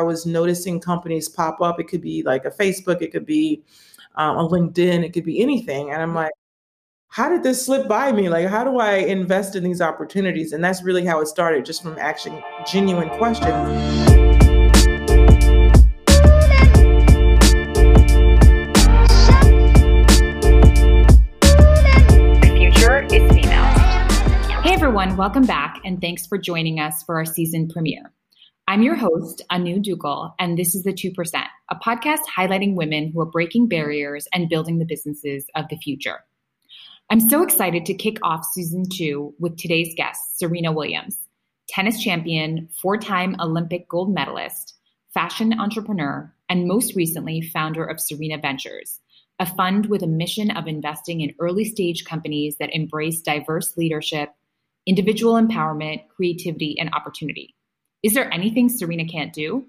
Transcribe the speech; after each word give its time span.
I 0.00 0.02
was 0.02 0.24
noticing 0.24 0.80
companies 0.80 1.28
pop 1.28 1.60
up. 1.60 1.78
It 1.78 1.84
could 1.84 2.00
be 2.00 2.22
like 2.22 2.46
a 2.46 2.50
Facebook, 2.50 3.02
it 3.02 3.12
could 3.12 3.26
be 3.26 3.62
um, 4.14 4.38
a 4.38 4.48
LinkedIn, 4.48 5.04
it 5.04 5.12
could 5.12 5.24
be 5.24 5.42
anything. 5.42 5.90
And 5.90 6.00
I'm 6.00 6.14
like, 6.14 6.32
how 7.08 7.28
did 7.28 7.42
this 7.42 7.66
slip 7.66 7.86
by 7.86 8.10
me? 8.10 8.30
Like, 8.30 8.48
how 8.48 8.64
do 8.64 8.78
I 8.78 8.94
invest 8.94 9.56
in 9.56 9.62
these 9.62 9.82
opportunities? 9.82 10.54
And 10.54 10.64
that's 10.64 10.82
really 10.82 11.04
how 11.04 11.20
it 11.20 11.26
started, 11.26 11.66
just 11.66 11.82
from 11.82 11.98
asking 11.98 12.42
genuine 12.66 13.10
questions. 13.10 13.52
The 22.40 22.54
future 22.56 23.02
is 23.02 23.30
female. 23.34 23.66
Hey 24.62 24.72
everyone, 24.72 25.18
welcome 25.18 25.44
back, 25.44 25.78
and 25.84 26.00
thanks 26.00 26.26
for 26.26 26.38
joining 26.38 26.80
us 26.80 27.02
for 27.02 27.16
our 27.16 27.26
season 27.26 27.68
premiere. 27.68 28.14
I'm 28.70 28.84
your 28.84 28.94
host, 28.94 29.42
Anu 29.50 29.80
Duggal, 29.80 30.32
and 30.38 30.56
this 30.56 30.76
is 30.76 30.84
The 30.84 30.92
2%, 30.92 31.12
a 31.70 31.74
podcast 31.74 32.20
highlighting 32.32 32.76
women 32.76 33.10
who 33.10 33.20
are 33.20 33.26
breaking 33.26 33.66
barriers 33.66 34.28
and 34.32 34.48
building 34.48 34.78
the 34.78 34.84
businesses 34.84 35.44
of 35.56 35.64
the 35.68 35.76
future. 35.76 36.20
I'm 37.10 37.18
so 37.18 37.42
excited 37.42 37.84
to 37.84 37.94
kick 37.94 38.18
off 38.22 38.44
season 38.44 38.84
two 38.88 39.34
with 39.40 39.56
today's 39.56 39.92
guest, 39.96 40.38
Serena 40.38 40.70
Williams, 40.70 41.18
tennis 41.68 42.00
champion, 42.00 42.68
four 42.80 42.96
time 42.96 43.34
Olympic 43.40 43.88
gold 43.88 44.14
medalist, 44.14 44.76
fashion 45.12 45.52
entrepreneur, 45.58 46.32
and 46.48 46.68
most 46.68 46.94
recently, 46.94 47.40
founder 47.40 47.84
of 47.84 47.98
Serena 47.98 48.38
Ventures, 48.38 49.00
a 49.40 49.46
fund 49.46 49.86
with 49.86 50.04
a 50.04 50.06
mission 50.06 50.52
of 50.52 50.68
investing 50.68 51.22
in 51.22 51.34
early 51.40 51.64
stage 51.64 52.04
companies 52.04 52.54
that 52.60 52.72
embrace 52.72 53.20
diverse 53.20 53.76
leadership 53.76 54.28
individual 54.86 55.34
empowerment, 55.34 56.06
creativity, 56.08 56.76
and 56.78 56.94
opportunity. 56.94 57.56
Is 58.02 58.14
there 58.14 58.32
anything 58.32 58.70
Serena 58.70 59.04
can't 59.04 59.32
do? 59.32 59.66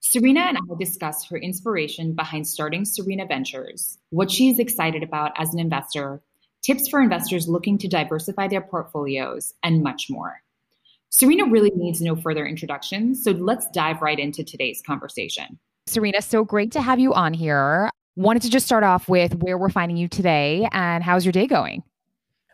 Serena 0.00 0.40
and 0.40 0.58
I 0.58 0.60
discuss 0.78 1.24
her 1.28 1.36
inspiration 1.36 2.12
behind 2.12 2.46
starting 2.46 2.84
Serena 2.84 3.24
Ventures, 3.24 3.98
what 4.10 4.30
she's 4.30 4.58
excited 4.58 5.02
about 5.02 5.32
as 5.36 5.52
an 5.52 5.60
investor, 5.60 6.20
tips 6.62 6.88
for 6.88 7.00
investors 7.00 7.48
looking 7.48 7.78
to 7.78 7.88
diversify 7.88 8.48
their 8.48 8.60
portfolios, 8.60 9.52
and 9.62 9.82
much 9.82 10.06
more. 10.10 10.42
Serena 11.10 11.46
really 11.46 11.70
needs 11.74 12.00
no 12.00 12.16
further 12.16 12.46
introduction, 12.46 13.14
so 13.14 13.30
let's 13.30 13.66
dive 13.70 14.02
right 14.02 14.18
into 14.18 14.42
today's 14.42 14.82
conversation. 14.84 15.58
Serena, 15.86 16.20
so 16.20 16.44
great 16.44 16.72
to 16.72 16.82
have 16.82 16.98
you 16.98 17.14
on 17.14 17.32
here. 17.32 17.90
Wanted 18.16 18.42
to 18.42 18.50
just 18.50 18.66
start 18.66 18.82
off 18.82 19.08
with 19.08 19.36
where 19.36 19.56
we're 19.56 19.70
finding 19.70 19.96
you 19.96 20.08
today 20.08 20.68
and 20.72 21.04
how's 21.04 21.24
your 21.24 21.32
day 21.32 21.46
going? 21.46 21.84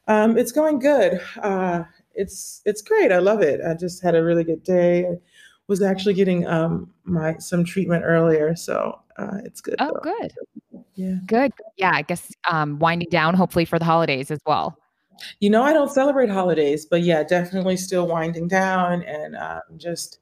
Um, 0.07 0.37
it's 0.37 0.53
going 0.53 0.79
good. 0.79 1.21
Uh, 1.39 1.85
it's 2.15 2.63
it's 2.65 2.83
great. 2.83 3.13
I 3.13 3.19
love 3.19 3.43
it. 3.43 3.61
I 3.67 3.75
just 3.75 4.03
had 4.03 4.15
a 4.15 4.23
really 4.23 4.45
good 4.45 4.63
day. 4.63 5.07
I 5.07 5.15
was 5.67 5.83
actually 5.83 6.15
getting 6.15 6.47
um, 6.47 6.91
my 7.05 7.37
some 7.39 7.65
treatment 7.65 8.05
earlier, 8.05 8.55
so 8.57 8.99
uh, 9.19 9.39
it's 9.45 9.61
good. 9.61 9.77
Oh, 9.79 9.93
though. 9.95 10.13
good. 10.13 10.35
Yeah. 10.95 11.17
Good. 11.27 11.53
Yeah. 11.77 11.93
I 11.95 12.03
guess 12.03 12.33
um, 12.51 12.79
winding 12.79 13.09
down, 13.11 13.35
hopefully 13.35 13.65
for 13.65 13.79
the 13.79 13.85
holidays 13.85 14.31
as 14.31 14.41
well. 14.47 14.79
You 15.41 15.51
know, 15.51 15.63
I 15.63 15.73
don't 15.73 15.91
celebrate 15.91 16.29
holidays, 16.29 16.87
but 16.87 17.03
yeah, 17.03 17.23
definitely 17.23 17.77
still 17.77 18.07
winding 18.07 18.49
down 18.49 19.03
and 19.05 19.37
um, 19.37 19.61
just 19.77 20.19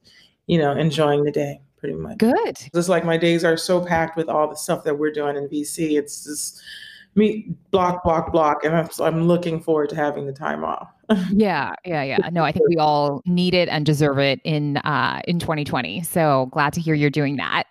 you 0.47 0.57
know 0.57 0.71
enjoying 0.71 1.23
the 1.23 1.31
day 1.31 1.61
pretty 1.83 1.95
much. 1.95 2.17
Good. 2.17 2.57
Just 2.73 2.87
like 2.87 3.03
my 3.03 3.17
days 3.17 3.43
are 3.43 3.57
so 3.57 3.83
packed 3.83 4.15
with 4.15 4.29
all 4.29 4.47
the 4.47 4.55
stuff 4.55 4.85
that 4.85 4.97
we're 4.97 5.11
doing 5.11 5.35
in 5.35 5.49
VC. 5.49 5.97
It's 5.97 6.23
just 6.23 6.61
me 7.15 7.55
block, 7.71 8.03
block, 8.03 8.31
block, 8.31 8.63
and 8.63 8.75
I'm, 8.75 8.89
I'm 8.99 9.27
looking 9.27 9.61
forward 9.61 9.89
to 9.89 9.95
having 9.95 10.25
the 10.25 10.33
time 10.33 10.63
off. 10.63 10.89
yeah, 11.31 11.73
yeah, 11.85 12.03
yeah. 12.03 12.29
No, 12.31 12.43
I 12.43 12.51
think 12.51 12.67
we 12.67 12.77
all 12.77 13.21
need 13.25 13.53
it 13.53 13.69
and 13.69 13.85
deserve 13.85 14.19
it 14.19 14.39
in 14.43 14.77
uh, 14.77 15.21
in 15.27 15.39
2020. 15.39 16.03
So 16.03 16.47
glad 16.51 16.73
to 16.73 16.81
hear 16.81 16.95
you're 16.95 17.09
doing 17.09 17.37
that. 17.37 17.65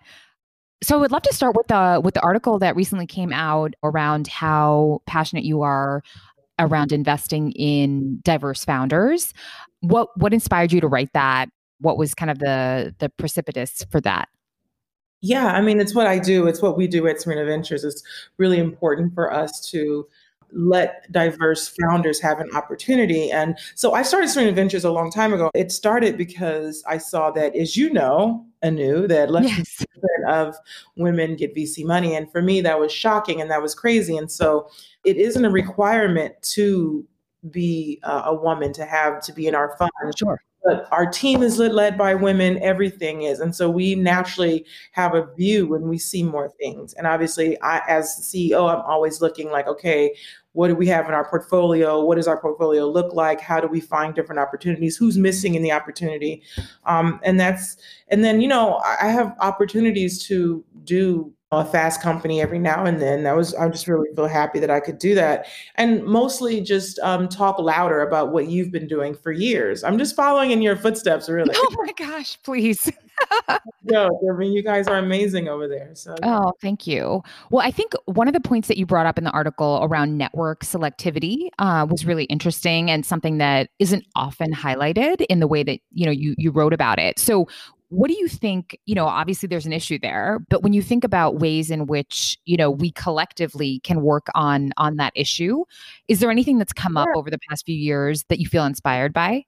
So 0.81 0.97
I 0.97 1.01
would 1.01 1.11
love 1.11 1.23
to 1.23 1.33
start 1.33 1.55
with 1.55 1.67
the 1.67 2.01
with 2.03 2.13
the 2.13 2.21
article 2.21 2.59
that 2.59 2.75
recently 2.75 3.07
came 3.07 3.33
out 3.33 3.73
around 3.83 4.27
how 4.27 5.01
passionate 5.05 5.45
you 5.45 5.61
are 5.61 6.03
around 6.59 6.91
investing 6.91 7.51
in 7.53 8.19
diverse 8.23 8.63
founders. 8.63 9.33
What 9.81 10.09
what 10.17 10.33
inspired 10.33 10.71
you 10.71 10.81
to 10.81 10.87
write 10.87 11.13
that? 11.13 11.49
What 11.79 11.97
was 11.97 12.13
kind 12.13 12.29
of 12.29 12.39
the 12.39 12.95
the 12.99 13.09
precipitous 13.09 13.85
for 13.89 13.99
that? 14.01 14.29
Yeah, 15.25 15.53
I 15.53 15.61
mean, 15.61 15.79
it's 15.79 15.95
what 15.95 16.05
I 16.05 16.19
do. 16.19 16.47
It's 16.47 16.61
what 16.61 16.75
we 16.75 16.85
do 16.85 17.07
at 17.07 17.21
Serena 17.21 17.45
Ventures. 17.45 17.85
It's 17.85 18.03
really 18.37 18.59
important 18.59 19.13
for 19.15 19.33
us 19.33 19.61
to 19.71 20.05
let 20.51 21.09
diverse 21.13 21.73
founders 21.79 22.19
have 22.19 22.41
an 22.41 22.49
opportunity. 22.53 23.31
And 23.31 23.57
so 23.73 23.93
I 23.93 24.01
started 24.01 24.27
Serena 24.27 24.51
Ventures 24.51 24.83
a 24.83 24.91
long 24.91 25.09
time 25.09 25.31
ago. 25.31 25.49
It 25.55 25.71
started 25.71 26.17
because 26.17 26.83
I 26.85 26.97
saw 26.97 27.31
that, 27.31 27.55
as 27.55 27.77
you 27.77 27.93
know, 27.93 28.45
Anu, 28.65 29.07
that 29.07 29.31
less 29.31 29.45
yes. 29.45 29.85
of 30.27 30.57
women 30.97 31.37
get 31.37 31.55
VC 31.55 31.85
money. 31.85 32.15
And 32.17 32.29
for 32.29 32.41
me, 32.41 32.59
that 32.59 32.77
was 32.77 32.91
shocking 32.91 33.39
and 33.39 33.49
that 33.49 33.61
was 33.61 33.73
crazy. 33.73 34.17
And 34.17 34.29
so 34.29 34.67
it 35.05 35.15
isn't 35.15 35.45
a 35.45 35.49
requirement 35.49 36.33
to 36.51 37.07
be 37.49 38.01
uh, 38.03 38.23
a 38.25 38.35
woman 38.35 38.73
to 38.73 38.85
have 38.85 39.21
to 39.21 39.31
be 39.31 39.47
in 39.47 39.55
our 39.55 39.77
fund. 39.77 39.89
Sure 40.17 40.41
but 40.63 40.87
our 40.91 41.05
team 41.05 41.43
is 41.43 41.59
led 41.59 41.97
by 41.97 42.15
women. 42.15 42.57
Everything 42.61 43.23
is. 43.23 43.39
And 43.39 43.55
so 43.55 43.69
we 43.69 43.95
naturally 43.95 44.65
have 44.91 45.13
a 45.13 45.27
view 45.35 45.67
when 45.67 45.89
we 45.89 45.97
see 45.97 46.23
more 46.23 46.49
things. 46.59 46.93
And 46.93 47.07
obviously 47.07 47.59
i 47.61 47.81
as 47.87 48.15
ceo 48.21 48.73
i'm 48.73 48.81
always 48.81 49.21
looking 49.21 49.49
like 49.51 49.67
okay 49.67 50.13
what 50.53 50.67
do 50.67 50.75
we 50.75 50.87
have 50.87 51.07
in 51.07 51.15
our 51.15 51.27
portfolio? 51.27 52.03
What 52.03 52.15
does 52.15 52.27
our 52.27 52.39
portfolio 52.39 52.87
look 52.87 53.13
like? 53.13 53.41
How 53.41 53.59
do 53.59 53.67
we 53.67 53.79
find 53.79 54.13
different 54.13 54.39
opportunities? 54.39 54.95
Who's 54.95 55.17
missing 55.17 55.55
in 55.55 55.63
the 55.63 55.71
opportunity? 55.71 56.43
Um, 56.85 57.19
and 57.23 57.39
that's 57.39 57.75
and 58.09 58.23
then 58.23 58.39
you 58.39 58.47
know 58.47 58.79
i 59.01 59.07
have 59.07 59.35
opportunities 59.39 60.23
to 60.27 60.63
do 60.83 61.33
a 61.59 61.65
fast 61.65 62.01
company 62.01 62.41
every 62.41 62.59
now 62.59 62.85
and 62.85 63.01
then. 63.01 63.23
That 63.23 63.35
was 63.35 63.53
I'm 63.55 63.71
just 63.71 63.87
really 63.87 64.09
feel 64.15 64.27
happy 64.27 64.59
that 64.59 64.69
I 64.69 64.79
could 64.79 64.97
do 64.97 65.15
that, 65.15 65.47
and 65.75 66.03
mostly 66.03 66.61
just 66.61 66.99
um, 66.99 67.27
talk 67.27 67.59
louder 67.59 68.01
about 68.01 68.31
what 68.31 68.47
you've 68.47 68.71
been 68.71 68.87
doing 68.87 69.15
for 69.15 69.31
years. 69.31 69.83
I'm 69.83 69.97
just 69.97 70.15
following 70.15 70.51
in 70.51 70.61
your 70.61 70.75
footsteps, 70.75 71.29
really. 71.29 71.55
Oh 71.65 71.75
my 71.85 71.93
gosh, 71.93 72.37
please. 72.43 72.91
no, 73.83 74.19
I 74.29 74.33
mean 74.35 74.51
you 74.51 74.63
guys 74.63 74.87
are 74.87 74.97
amazing 74.97 75.47
over 75.47 75.67
there. 75.67 75.91
So 75.93 76.15
oh, 76.23 76.53
thank 76.61 76.87
you. 76.87 77.21
Well, 77.51 77.65
I 77.65 77.71
think 77.71 77.93
one 78.05 78.27
of 78.27 78.33
the 78.33 78.39
points 78.39 78.67
that 78.67 78.77
you 78.77 78.85
brought 78.85 79.05
up 79.05 79.17
in 79.17 79.23
the 79.23 79.31
article 79.31 79.79
around 79.83 80.17
network 80.17 80.61
selectivity 80.61 81.49
uh, 81.59 81.85
was 81.89 82.05
really 82.05 82.25
interesting 82.25 82.89
and 82.89 83.05
something 83.05 83.37
that 83.37 83.69
isn't 83.79 84.05
often 84.15 84.51
highlighted 84.53 85.25
in 85.29 85.39
the 85.39 85.47
way 85.47 85.63
that 85.63 85.79
you 85.91 86.05
know 86.05 86.11
you 86.11 86.35
you 86.37 86.51
wrote 86.51 86.73
about 86.73 86.99
it. 86.99 87.19
So 87.19 87.47
what 87.93 88.09
do 88.09 88.17
you 88.17 88.27
think 88.27 88.77
you 88.85 88.95
know 88.95 89.05
obviously 89.05 89.47
there's 89.47 89.65
an 89.65 89.73
issue 89.73 89.99
there 89.99 90.39
but 90.49 90.63
when 90.63 90.73
you 90.73 90.81
think 90.81 91.03
about 91.03 91.39
ways 91.39 91.69
in 91.69 91.85
which 91.85 92.37
you 92.45 92.57
know 92.57 92.71
we 92.71 92.91
collectively 92.91 93.79
can 93.81 94.01
work 94.01 94.27
on 94.33 94.71
on 94.77 94.97
that 94.97 95.13
issue 95.15 95.63
is 96.07 96.19
there 96.19 96.31
anything 96.31 96.57
that's 96.57 96.73
come 96.73 96.97
up 96.97 97.07
over 97.15 97.29
the 97.29 97.39
past 97.49 97.65
few 97.65 97.75
years 97.75 98.23
that 98.29 98.39
you 98.39 98.47
feel 98.47 98.65
inspired 98.65 99.13
by 99.13 99.45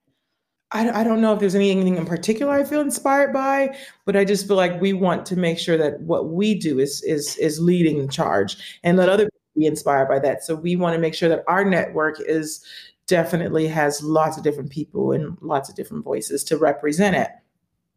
I, 0.72 1.01
I 1.01 1.03
don't 1.03 1.22
know 1.22 1.33
if 1.33 1.39
there's 1.39 1.56
anything 1.56 1.95
in 1.95 2.06
particular 2.06 2.51
I 2.51 2.63
feel 2.63 2.81
inspired 2.81 3.31
by, 3.31 3.78
but 4.03 4.17
I 4.17 4.25
just 4.25 4.47
feel 4.47 4.57
like 4.57 4.81
we 4.81 4.94
want 4.94 5.25
to 5.27 5.35
make 5.35 5.59
sure 5.59 5.77
that 5.77 6.01
what 6.01 6.29
we 6.29 6.56
do 6.56 6.79
is 6.79 7.03
is 7.03 7.38
is 7.38 7.62
leading 7.62 8.01
the 8.01 8.12
charge 8.12 8.79
and 8.83 8.97
let 8.97 9.07
other 9.07 9.25
people 9.25 9.39
be 9.56 9.67
inspired 9.67 10.07
by 10.07 10.17
that. 10.19 10.44
So 10.44 10.56
we 10.56 10.75
want 10.75 10.95
to 10.95 11.00
make 11.00 11.13
sure 11.13 11.29
that 11.29 11.44
our 11.47 11.63
network 11.63 12.19
is 12.19 12.66
definitely 13.07 13.67
has 13.67 14.01
lots 14.01 14.38
of 14.38 14.44
different 14.44 14.72
people 14.72 15.12
and 15.12 15.38
lots 15.39 15.69
of 15.69 15.75
different 15.75 16.03
voices 16.03 16.44
to 16.45 16.57
represent 16.57 17.16
it. 17.16 17.29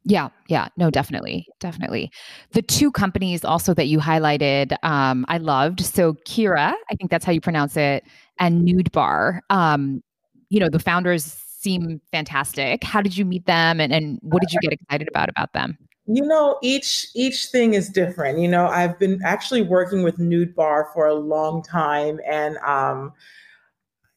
Yeah, 0.09 0.31
yeah, 0.49 0.69
no, 0.79 0.91
definitely, 0.91 1.47
definitely. 1.61 2.11
The 2.53 2.63
two 2.63 2.91
companies 2.91 3.45
also 3.45 3.75
that 3.75 3.89
you 3.89 3.99
highlighted, 3.99 4.75
um, 4.83 5.27
I 5.29 5.37
loved. 5.37 5.85
So 5.85 6.15
Kira, 6.27 6.73
I 6.91 6.95
think 6.97 7.11
that's 7.11 7.27
how 7.27 7.33
you 7.33 7.43
pronounce 7.43 7.77
it, 7.77 8.05
and 8.39 8.65
Nude 8.65 8.91
Barre. 8.91 9.43
Um, 9.51 10.03
you 10.49 10.61
know, 10.61 10.71
the 10.71 10.79
founders 10.79 11.25
seem 11.25 12.01
fantastic. 12.11 12.85
How 12.85 13.03
did 13.03 13.19
you 13.19 13.27
meet 13.27 13.45
them, 13.45 13.83
and 13.83 13.93
and 13.93 14.19
what 14.23 14.41
did 14.41 14.51
you 14.51 14.61
get 14.61 14.73
excited 14.73 15.09
about 15.09 15.29
about 15.29 15.53
them? 15.53 15.77
You 16.07 16.25
know, 16.25 16.59
each 16.63 17.09
each 17.15 17.49
thing 17.49 17.75
is 17.75 17.91
different. 17.91 18.39
You 18.39 18.49
know, 18.49 18.67
I've 18.67 18.99
been 18.99 19.21
actually 19.27 19.61
working 19.61 20.03
with 20.03 20.19
Nude 20.19 20.57
Barre 20.57 20.87
for 20.95 21.07
a 21.07 21.15
long 21.15 21.63
time, 21.63 22.19
and 22.27 22.57
um, 22.67 23.13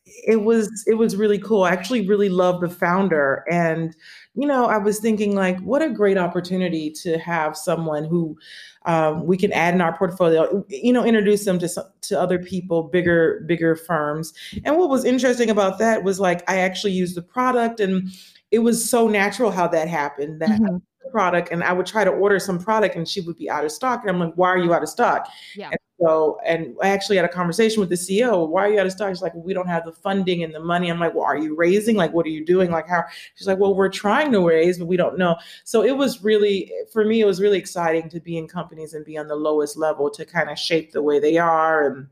it 0.05 0.43
was 0.43 0.85
it 0.87 0.93
was 0.93 1.17
really 1.17 1.37
cool. 1.37 1.63
I 1.63 1.71
actually 1.71 2.07
really 2.07 2.29
love 2.29 2.61
the 2.61 2.69
founder 2.69 3.43
and 3.51 3.93
you 4.33 4.47
know, 4.47 4.65
I 4.65 4.77
was 4.77 4.99
thinking 4.99 5.35
like, 5.35 5.59
what 5.59 5.81
a 5.81 5.89
great 5.89 6.17
opportunity 6.17 6.89
to 6.91 7.17
have 7.17 7.57
someone 7.57 8.05
who 8.05 8.37
um, 8.85 9.25
we 9.25 9.35
can 9.37 9.51
add 9.51 9.73
in 9.73 9.81
our 9.81 9.97
portfolio. 9.97 10.65
You 10.69 10.93
know, 10.93 11.03
introduce 11.03 11.45
them 11.45 11.59
to 11.59 11.69
to 12.01 12.19
other 12.19 12.39
people, 12.39 12.83
bigger 12.83 13.43
bigger 13.45 13.75
firms. 13.75 14.33
And 14.63 14.77
what 14.77 14.89
was 14.89 15.05
interesting 15.05 15.49
about 15.49 15.79
that 15.79 16.03
was 16.03 16.19
like 16.19 16.49
I 16.49 16.57
actually 16.57 16.93
used 16.93 17.15
the 17.15 17.21
product, 17.21 17.79
and 17.79 18.09
it 18.51 18.59
was 18.59 18.89
so 18.89 19.07
natural 19.07 19.51
how 19.51 19.67
that 19.67 19.87
happened. 19.87 20.41
That 20.41 20.61
mm-hmm 20.61 20.77
product 21.11 21.49
and 21.51 21.63
I 21.63 21.73
would 21.73 21.85
try 21.85 22.03
to 22.03 22.09
order 22.09 22.39
some 22.39 22.57
product 22.57 22.95
and 22.95 23.07
she 23.07 23.21
would 23.21 23.37
be 23.37 23.49
out 23.49 23.65
of 23.65 23.71
stock. 23.71 24.01
And 24.01 24.09
I'm 24.09 24.19
like, 24.19 24.33
why 24.35 24.47
are 24.47 24.57
you 24.57 24.73
out 24.73 24.81
of 24.81 24.89
stock? 24.89 25.27
Yeah. 25.55 25.69
And 25.69 25.79
so, 26.01 26.39
and 26.45 26.75
I 26.81 26.89
actually 26.89 27.17
had 27.17 27.25
a 27.25 27.29
conversation 27.29 27.79
with 27.79 27.89
the 27.89 27.95
CEO. 27.95 28.47
Why 28.47 28.65
are 28.65 28.69
you 28.69 28.79
out 28.79 28.87
of 28.87 28.91
stock? 28.91 29.09
She's 29.09 29.21
like, 29.21 29.35
we 29.35 29.53
don't 29.53 29.67
have 29.67 29.85
the 29.85 29.91
funding 29.91 30.43
and 30.43 30.53
the 30.53 30.59
money. 30.59 30.89
I'm 30.89 30.99
like, 30.99 31.13
well, 31.13 31.25
are 31.25 31.37
you 31.37 31.55
raising? 31.55 31.95
Like, 31.95 32.11
what 32.13 32.25
are 32.25 32.29
you 32.29 32.43
doing? 32.43 32.71
Like, 32.71 32.87
how? 32.87 33.03
She's 33.35 33.47
like, 33.47 33.59
well, 33.59 33.75
we're 33.75 33.89
trying 33.89 34.31
to 34.31 34.47
raise, 34.47 34.79
but 34.79 34.87
we 34.87 34.97
don't 34.97 35.17
know. 35.17 35.35
So 35.63 35.83
it 35.83 35.95
was 35.95 36.23
really, 36.23 36.71
for 36.91 37.05
me, 37.05 37.21
it 37.21 37.25
was 37.25 37.39
really 37.39 37.59
exciting 37.59 38.09
to 38.09 38.19
be 38.19 38.37
in 38.37 38.47
companies 38.47 38.93
and 38.93 39.05
be 39.05 39.17
on 39.17 39.27
the 39.27 39.35
lowest 39.35 39.77
level 39.77 40.09
to 40.09 40.25
kind 40.25 40.49
of 40.49 40.57
shape 40.57 40.91
the 40.91 41.03
way 41.03 41.19
they 41.19 41.37
are 41.37 41.87
and 41.87 42.07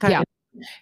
kind 0.00 0.12
yeah. 0.12 0.20
of 0.20 0.26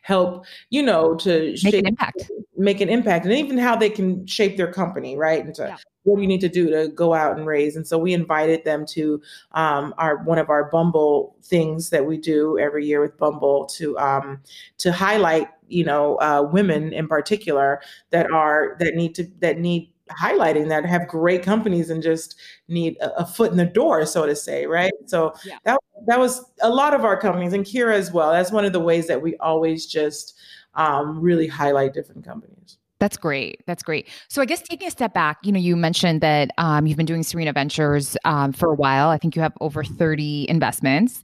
help, 0.03 0.47
you 0.71 0.83
know, 0.83 1.15
to 1.17 1.51
make 1.51 1.59
shape, 1.59 1.75
an 1.75 1.87
impact, 1.87 2.31
make 2.57 2.81
an 2.81 2.89
impact, 2.89 3.25
and 3.25 3.35
even 3.35 3.59
how 3.59 3.77
they 3.77 3.91
can 3.91 4.27
shape 4.27 4.57
their 4.57 4.73
company, 4.73 5.17
right? 5.17 5.45
And 5.45 5.55
to, 5.57 5.63
yeah. 5.63 5.77
what 6.05 6.17
do 6.17 6.23
you 6.23 6.29
need 6.29 6.41
to 6.41 6.49
do 6.49 6.71
to 6.71 6.89
go 6.89 7.15
out 7.15 7.37
and 7.37 7.47
raise? 7.47 7.77
And 7.77 7.87
so 7.87 7.99
we 7.99 8.13
invited 8.13 8.65
them 8.65 8.87
to 8.91 9.21
um, 9.53 9.95
our 9.99 10.19
one 10.25 10.39
of 10.39 10.51
our 10.51 10.71
Bumble 10.71 11.37
things 11.43 11.91
that 11.91 12.07
we 12.07 12.17
do 12.19 12.59
every 12.59 12.87
year 12.87 13.01
with 13.01 13.17
Bumble 13.19 13.67
to 13.77 13.99
um, 13.99 14.41
to 14.79 14.93
highlight, 14.93 15.49
you 15.69 15.85
know, 15.85 16.17
uh, 16.17 16.43
women 16.43 16.93
in 16.93 17.09
particular 17.09 17.81
that 18.11 18.31
are 18.31 18.77
that 18.81 18.95
need 18.95 19.15
to 19.17 19.27
that 19.41 19.59
need 19.59 19.93
highlighting 20.11 20.69
that 20.69 20.85
have 20.85 21.09
great 21.09 21.43
companies 21.43 21.91
and 21.91 22.03
just 22.03 22.37
need 22.69 22.97
a, 22.99 23.23
a, 23.23 23.27
foot 23.27 23.51
in 23.51 23.57
the 23.57 23.65
door, 23.65 24.07
so 24.07 24.25
to 24.25 24.37
say, 24.37 24.67
right? 24.67 24.93
So 25.07 25.35
yeah. 25.45 25.59
that 25.65 25.79
that 26.07 26.19
was 26.19 26.45
a 26.63 26.71
lot 26.71 26.95
of 26.95 27.05
our 27.05 27.19
companies 27.19 27.53
and 27.53 27.65
Kira 27.65 27.95
as 27.95 28.13
well. 28.13 28.33
That's 28.33 28.53
one 28.53 28.65
of 28.65 28.73
the 28.73 28.81
ways 28.81 29.09
that 29.09 29.21
we 29.21 29.37
always 29.39 29.87
just 29.87 30.39
um, 30.77 31.21
really 31.21 31.47
highlight 31.47 31.95
different 31.95 32.25
companies. 32.25 32.79
That's 32.99 33.19
great. 33.19 33.63
That's 33.67 33.83
great. 33.83 34.09
So 34.29 34.41
I 34.41 34.47
guess 34.47 34.63
taking 34.63 34.89
a 34.89 34.91
step 34.91 35.13
back, 35.13 35.37
you 35.43 35.53
know, 35.53 35.59
you 35.59 35.77
mentioned 35.77 36.23
that 36.23 36.51
um, 36.57 36.87
you've 36.87 36.97
been 36.97 37.05
doing 37.05 37.23
Serena 37.23 37.53
Ventures 37.53 38.17
um, 38.25 38.55
for 38.55 38.71
a 38.71 38.75
while. 38.75 39.11
I 39.11 39.19
think 39.19 39.37
you 39.37 39.43
have 39.43 39.53
over 39.61 39.85
30 39.85 40.49
investments. 40.49 41.21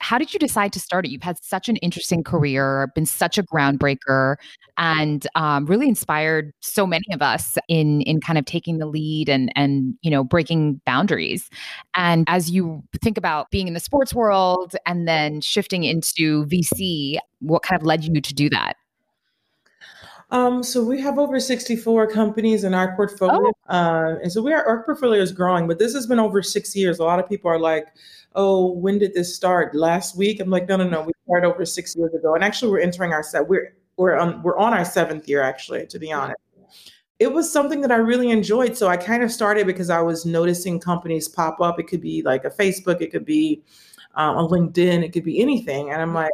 How 0.00 0.18
did 0.18 0.34
you 0.34 0.38
decide 0.38 0.74
to 0.74 0.80
start 0.80 1.06
it? 1.06 1.10
You've 1.10 1.22
had 1.22 1.42
such 1.42 1.70
an 1.70 1.76
interesting 1.76 2.22
career, 2.24 2.92
been 2.94 3.06
such 3.06 3.38
a 3.38 3.42
groundbreaker, 3.42 4.36
and 4.76 5.26
um, 5.34 5.64
really 5.64 5.88
inspired 5.88 6.52
so 6.60 6.86
many 6.86 7.06
of 7.10 7.22
us 7.22 7.56
in 7.68 8.02
in 8.02 8.20
kind 8.20 8.38
of 8.38 8.44
taking 8.44 8.76
the 8.76 8.86
lead 8.86 9.30
and 9.30 9.50
and 9.56 9.94
you 10.02 10.10
know 10.10 10.24
breaking 10.24 10.82
boundaries. 10.84 11.48
And 11.94 12.26
as 12.28 12.50
you 12.50 12.82
think 13.00 13.16
about 13.16 13.50
being 13.50 13.66
in 13.66 13.72
the 13.72 13.80
sports 13.80 14.12
world 14.12 14.76
and 14.84 15.08
then 15.08 15.40
shifting 15.40 15.84
into 15.84 16.44
VC, 16.46 17.16
what 17.40 17.62
kind 17.62 17.80
of 17.80 17.86
led 17.86 18.04
you 18.04 18.20
to 18.20 18.34
do 18.34 18.50
that? 18.50 18.76
Um, 20.34 20.64
so 20.64 20.82
we 20.82 21.00
have 21.00 21.16
over 21.16 21.38
64 21.38 22.08
companies 22.08 22.64
in 22.64 22.74
our 22.74 22.96
portfolio. 22.96 23.52
Oh. 23.68 23.72
Uh, 23.72 24.18
and 24.20 24.32
so 24.32 24.42
we 24.42 24.52
are, 24.52 24.66
our 24.66 24.82
portfolio 24.82 25.22
is 25.22 25.30
growing, 25.30 25.68
but 25.68 25.78
this 25.78 25.94
has 25.94 26.08
been 26.08 26.18
over 26.18 26.42
six 26.42 26.74
years. 26.74 26.98
A 26.98 27.04
lot 27.04 27.20
of 27.20 27.28
people 27.28 27.48
are 27.48 27.58
like, 27.58 27.86
oh, 28.34 28.72
when 28.72 28.98
did 28.98 29.14
this 29.14 29.32
start? 29.32 29.76
Last 29.76 30.16
week? 30.16 30.40
I'm 30.40 30.50
like, 30.50 30.68
no, 30.68 30.76
no, 30.76 30.88
no. 30.88 31.02
We 31.02 31.12
started 31.24 31.46
over 31.46 31.64
six 31.64 31.94
years 31.94 32.12
ago. 32.14 32.34
And 32.34 32.42
actually 32.42 32.72
we're 32.72 32.80
entering 32.80 33.12
our 33.12 33.22
set. 33.22 33.46
We're, 33.46 33.76
we're 33.96 34.16
on, 34.16 34.42
we're 34.42 34.58
on 34.58 34.74
our 34.74 34.84
seventh 34.84 35.28
year, 35.28 35.40
actually, 35.40 35.86
to 35.86 36.00
be 36.00 36.10
honest. 36.10 36.40
It 37.20 37.32
was 37.32 37.50
something 37.50 37.80
that 37.82 37.92
I 37.92 37.96
really 37.96 38.30
enjoyed. 38.30 38.76
So 38.76 38.88
I 38.88 38.96
kind 38.96 39.22
of 39.22 39.30
started 39.30 39.68
because 39.68 39.88
I 39.88 40.00
was 40.00 40.26
noticing 40.26 40.80
companies 40.80 41.28
pop 41.28 41.60
up. 41.60 41.78
It 41.78 41.84
could 41.84 42.00
be 42.00 42.22
like 42.22 42.44
a 42.44 42.50
Facebook, 42.50 43.00
it 43.00 43.12
could 43.12 43.24
be 43.24 43.62
um, 44.16 44.36
a 44.36 44.48
LinkedIn, 44.48 45.04
it 45.04 45.12
could 45.12 45.22
be 45.22 45.40
anything. 45.40 45.90
And 45.90 46.02
I'm 46.02 46.12
like, 46.12 46.32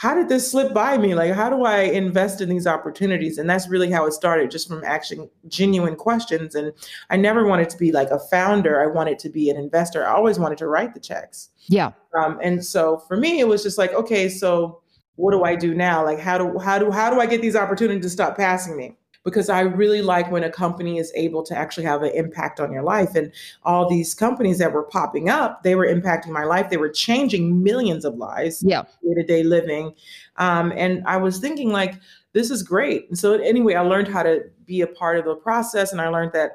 how 0.00 0.14
did 0.14 0.30
this 0.30 0.50
slip 0.50 0.72
by 0.72 0.96
me? 0.96 1.14
Like, 1.14 1.34
how 1.34 1.50
do 1.50 1.64
I 1.64 1.80
invest 1.80 2.40
in 2.40 2.48
these 2.48 2.66
opportunities? 2.66 3.36
And 3.36 3.50
that's 3.50 3.68
really 3.68 3.90
how 3.90 4.06
it 4.06 4.12
started, 4.12 4.50
just 4.50 4.66
from 4.66 4.82
asking 4.82 5.28
genuine 5.46 5.94
questions. 5.94 6.54
And 6.54 6.72
I 7.10 7.18
never 7.18 7.46
wanted 7.46 7.68
to 7.68 7.76
be 7.76 7.92
like 7.92 8.08
a 8.08 8.18
founder. 8.18 8.80
I 8.82 8.86
wanted 8.86 9.18
to 9.18 9.28
be 9.28 9.50
an 9.50 9.58
investor. 9.58 10.06
I 10.06 10.14
always 10.14 10.38
wanted 10.38 10.56
to 10.56 10.68
write 10.68 10.94
the 10.94 11.00
checks. 11.00 11.50
Yeah. 11.66 11.92
Um, 12.18 12.38
and 12.42 12.64
so 12.64 12.96
for 13.08 13.18
me, 13.18 13.40
it 13.40 13.48
was 13.48 13.62
just 13.62 13.76
like, 13.76 13.92
okay, 13.92 14.30
so 14.30 14.80
what 15.16 15.32
do 15.32 15.44
I 15.44 15.54
do 15.54 15.74
now? 15.74 16.02
Like, 16.02 16.18
how 16.18 16.38
do 16.38 16.58
how 16.58 16.78
do 16.78 16.90
how 16.90 17.10
do 17.10 17.20
I 17.20 17.26
get 17.26 17.42
these 17.42 17.54
opportunities 17.54 18.02
to 18.04 18.08
stop 18.08 18.38
passing 18.38 18.78
me? 18.78 18.96
Because 19.24 19.48
I 19.48 19.60
really 19.60 20.02
like 20.02 20.30
when 20.30 20.44
a 20.44 20.50
company 20.50 20.98
is 20.98 21.12
able 21.14 21.42
to 21.44 21.56
actually 21.56 21.84
have 21.84 22.02
an 22.02 22.12
impact 22.12 22.60
on 22.60 22.72
your 22.72 22.82
life. 22.82 23.14
And 23.14 23.32
all 23.64 23.88
these 23.88 24.14
companies 24.14 24.58
that 24.58 24.72
were 24.72 24.82
popping 24.82 25.28
up, 25.28 25.62
they 25.62 25.74
were 25.74 25.86
impacting 25.86 26.28
my 26.28 26.44
life. 26.44 26.70
They 26.70 26.76
were 26.76 26.88
changing 26.88 27.62
millions 27.62 28.04
of 28.04 28.16
lives, 28.16 28.62
yeah, 28.62 28.82
day 29.02 29.14
to 29.14 29.22
day 29.24 29.42
living. 29.42 29.94
Um, 30.36 30.72
and 30.76 31.02
I 31.06 31.18
was 31.18 31.38
thinking 31.38 31.70
like, 31.70 31.94
this 32.32 32.50
is 32.50 32.62
great. 32.62 33.08
And 33.08 33.18
so 33.18 33.34
anyway, 33.34 33.74
I 33.74 33.82
learned 33.82 34.08
how 34.08 34.22
to 34.22 34.44
be 34.64 34.80
a 34.80 34.86
part 34.86 35.18
of 35.18 35.24
the 35.24 35.34
process, 35.34 35.92
and 35.92 36.00
I 36.00 36.08
learned 36.08 36.32
that 36.32 36.52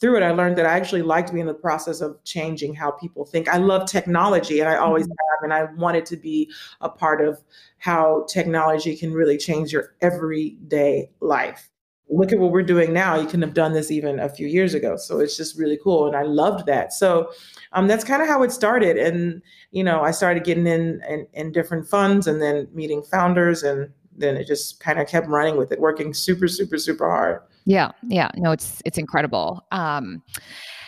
through 0.00 0.16
it, 0.16 0.22
I 0.22 0.30
learned 0.30 0.56
that 0.56 0.64
I 0.64 0.72
actually 0.72 1.02
liked 1.02 1.30
being 1.30 1.42
in 1.42 1.46
the 1.46 1.52
process 1.52 2.00
of 2.00 2.16
changing 2.24 2.74
how 2.74 2.90
people 2.90 3.26
think. 3.26 3.48
I 3.48 3.58
love 3.58 3.86
technology 3.86 4.58
and 4.60 4.68
I 4.68 4.76
always 4.76 5.04
mm-hmm. 5.04 5.12
have, 5.12 5.42
and 5.42 5.52
I 5.52 5.70
wanted 5.74 6.06
to 6.06 6.16
be 6.16 6.50
a 6.80 6.88
part 6.88 7.20
of 7.20 7.38
how 7.76 8.24
technology 8.26 8.96
can 8.96 9.12
really 9.12 9.36
change 9.36 9.74
your 9.74 9.94
everyday 10.00 11.10
life 11.20 11.68
look 12.10 12.32
at 12.32 12.38
what 12.38 12.50
we're 12.50 12.62
doing 12.62 12.92
now. 12.92 13.16
You 13.16 13.24
couldn't 13.24 13.42
have 13.42 13.54
done 13.54 13.72
this 13.72 13.90
even 13.90 14.18
a 14.18 14.28
few 14.28 14.46
years 14.46 14.74
ago. 14.74 14.96
So 14.96 15.20
it's 15.20 15.36
just 15.36 15.58
really 15.58 15.78
cool. 15.82 16.06
And 16.06 16.16
I 16.16 16.22
loved 16.22 16.66
that. 16.66 16.92
So 16.92 17.30
um, 17.72 17.86
that's 17.86 18.04
kind 18.04 18.20
of 18.20 18.28
how 18.28 18.42
it 18.42 18.52
started. 18.52 18.96
And, 18.96 19.40
you 19.70 19.84
know, 19.84 20.02
I 20.02 20.10
started 20.10 20.44
getting 20.44 20.66
in, 20.66 21.00
in, 21.08 21.26
in 21.32 21.52
different 21.52 21.88
funds 21.88 22.26
and 22.26 22.42
then 22.42 22.68
meeting 22.74 23.02
founders 23.02 23.62
and 23.62 23.90
then 24.16 24.36
it 24.36 24.46
just 24.46 24.80
kind 24.80 24.98
of 24.98 25.06
kept 25.06 25.28
running 25.28 25.56
with 25.56 25.72
it, 25.72 25.80
working 25.80 26.12
super, 26.12 26.48
super, 26.48 26.78
super 26.78 27.08
hard. 27.08 27.40
Yeah. 27.64 27.92
Yeah. 28.08 28.30
No, 28.36 28.50
it's, 28.50 28.82
it's 28.84 28.98
incredible. 28.98 29.64
Um, 29.70 30.22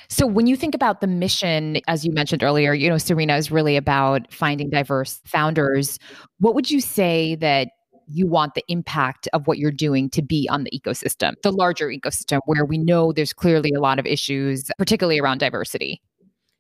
so 0.09 0.27
when 0.27 0.47
you 0.47 0.57
think 0.57 0.75
about 0.75 1.01
the 1.01 1.07
mission, 1.07 1.79
as 1.89 2.05
you 2.05 2.13
mentioned 2.13 2.43
earlier, 2.43 2.75
you 2.75 2.91
know, 2.91 2.99
Serena 2.99 3.37
is 3.37 3.51
really 3.51 3.77
about 3.77 4.31
finding 4.31 4.69
diverse 4.69 5.21
founders. 5.25 5.99
What 6.39 6.55
would 6.55 6.71
you 6.71 6.81
say 6.81 7.37
that 7.37 7.69
you 8.07 8.27
want 8.27 8.55
the 8.55 8.65
impact 8.69 9.29
of 9.33 9.47
what 9.47 9.59
you're 9.59 9.71
doing 9.71 10.11
to 10.11 10.23
be 10.23 10.49
on 10.51 10.65
the 10.65 10.71
ecosystem, 10.71 11.35
the 11.43 11.53
larger 11.53 11.89
ecosystem 11.89 12.41
where 12.47 12.65
we 12.65 12.79
know 12.79 13.13
there's 13.13 13.33
clearly 13.33 13.73
a 13.73 13.81
lot 13.81 13.99
of 13.99 14.07
issues, 14.07 14.71
particularly 14.79 15.19
around 15.19 15.39
diversity? 15.39 16.01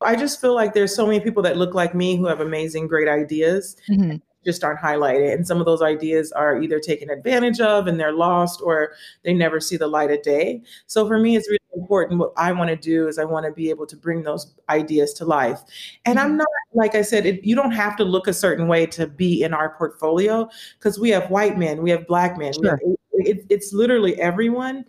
I 0.00 0.16
just 0.16 0.40
feel 0.40 0.54
like 0.54 0.74
there's 0.74 0.94
so 0.94 1.06
many 1.06 1.20
people 1.20 1.42
that 1.44 1.56
look 1.56 1.74
like 1.74 1.94
me 1.94 2.16
who 2.16 2.26
have 2.26 2.40
amazing, 2.40 2.88
great 2.88 3.08
ideas. 3.08 3.76
Mm-hmm 3.88 4.16
just 4.44 4.64
aren't 4.64 4.80
highlighted. 4.80 5.32
And 5.32 5.46
some 5.46 5.58
of 5.58 5.66
those 5.66 5.82
ideas 5.82 6.32
are 6.32 6.60
either 6.60 6.78
taken 6.78 7.10
advantage 7.10 7.60
of 7.60 7.86
and 7.86 7.98
they're 7.98 8.12
lost 8.12 8.60
or 8.62 8.92
they 9.24 9.32
never 9.32 9.60
see 9.60 9.76
the 9.76 9.86
light 9.86 10.10
of 10.10 10.22
day. 10.22 10.62
So 10.86 11.06
for 11.06 11.18
me, 11.18 11.36
it's 11.36 11.48
really 11.48 11.58
important. 11.74 12.20
What 12.20 12.32
I 12.36 12.52
want 12.52 12.70
to 12.70 12.76
do 12.76 13.08
is 13.08 13.18
I 13.18 13.24
want 13.24 13.46
to 13.46 13.52
be 13.52 13.70
able 13.70 13.86
to 13.86 13.96
bring 13.96 14.22
those 14.22 14.54
ideas 14.68 15.12
to 15.14 15.24
life. 15.24 15.60
And 16.04 16.18
I'm 16.18 16.30
mm-hmm. 16.30 16.36
not, 16.38 16.48
like 16.74 16.94
I 16.94 17.02
said, 17.02 17.26
it, 17.26 17.44
you 17.44 17.54
don't 17.54 17.72
have 17.72 17.96
to 17.96 18.04
look 18.04 18.26
a 18.26 18.32
certain 18.32 18.68
way 18.68 18.86
to 18.86 19.06
be 19.06 19.42
in 19.42 19.54
our 19.54 19.76
portfolio 19.76 20.48
because 20.78 20.98
we 20.98 21.10
have 21.10 21.30
white 21.30 21.58
men, 21.58 21.82
we 21.82 21.90
have 21.90 22.06
black 22.06 22.38
men. 22.38 22.52
Sure. 22.52 22.80
It, 23.14 23.46
it's 23.50 23.72
literally 23.72 24.20
everyone 24.20 24.84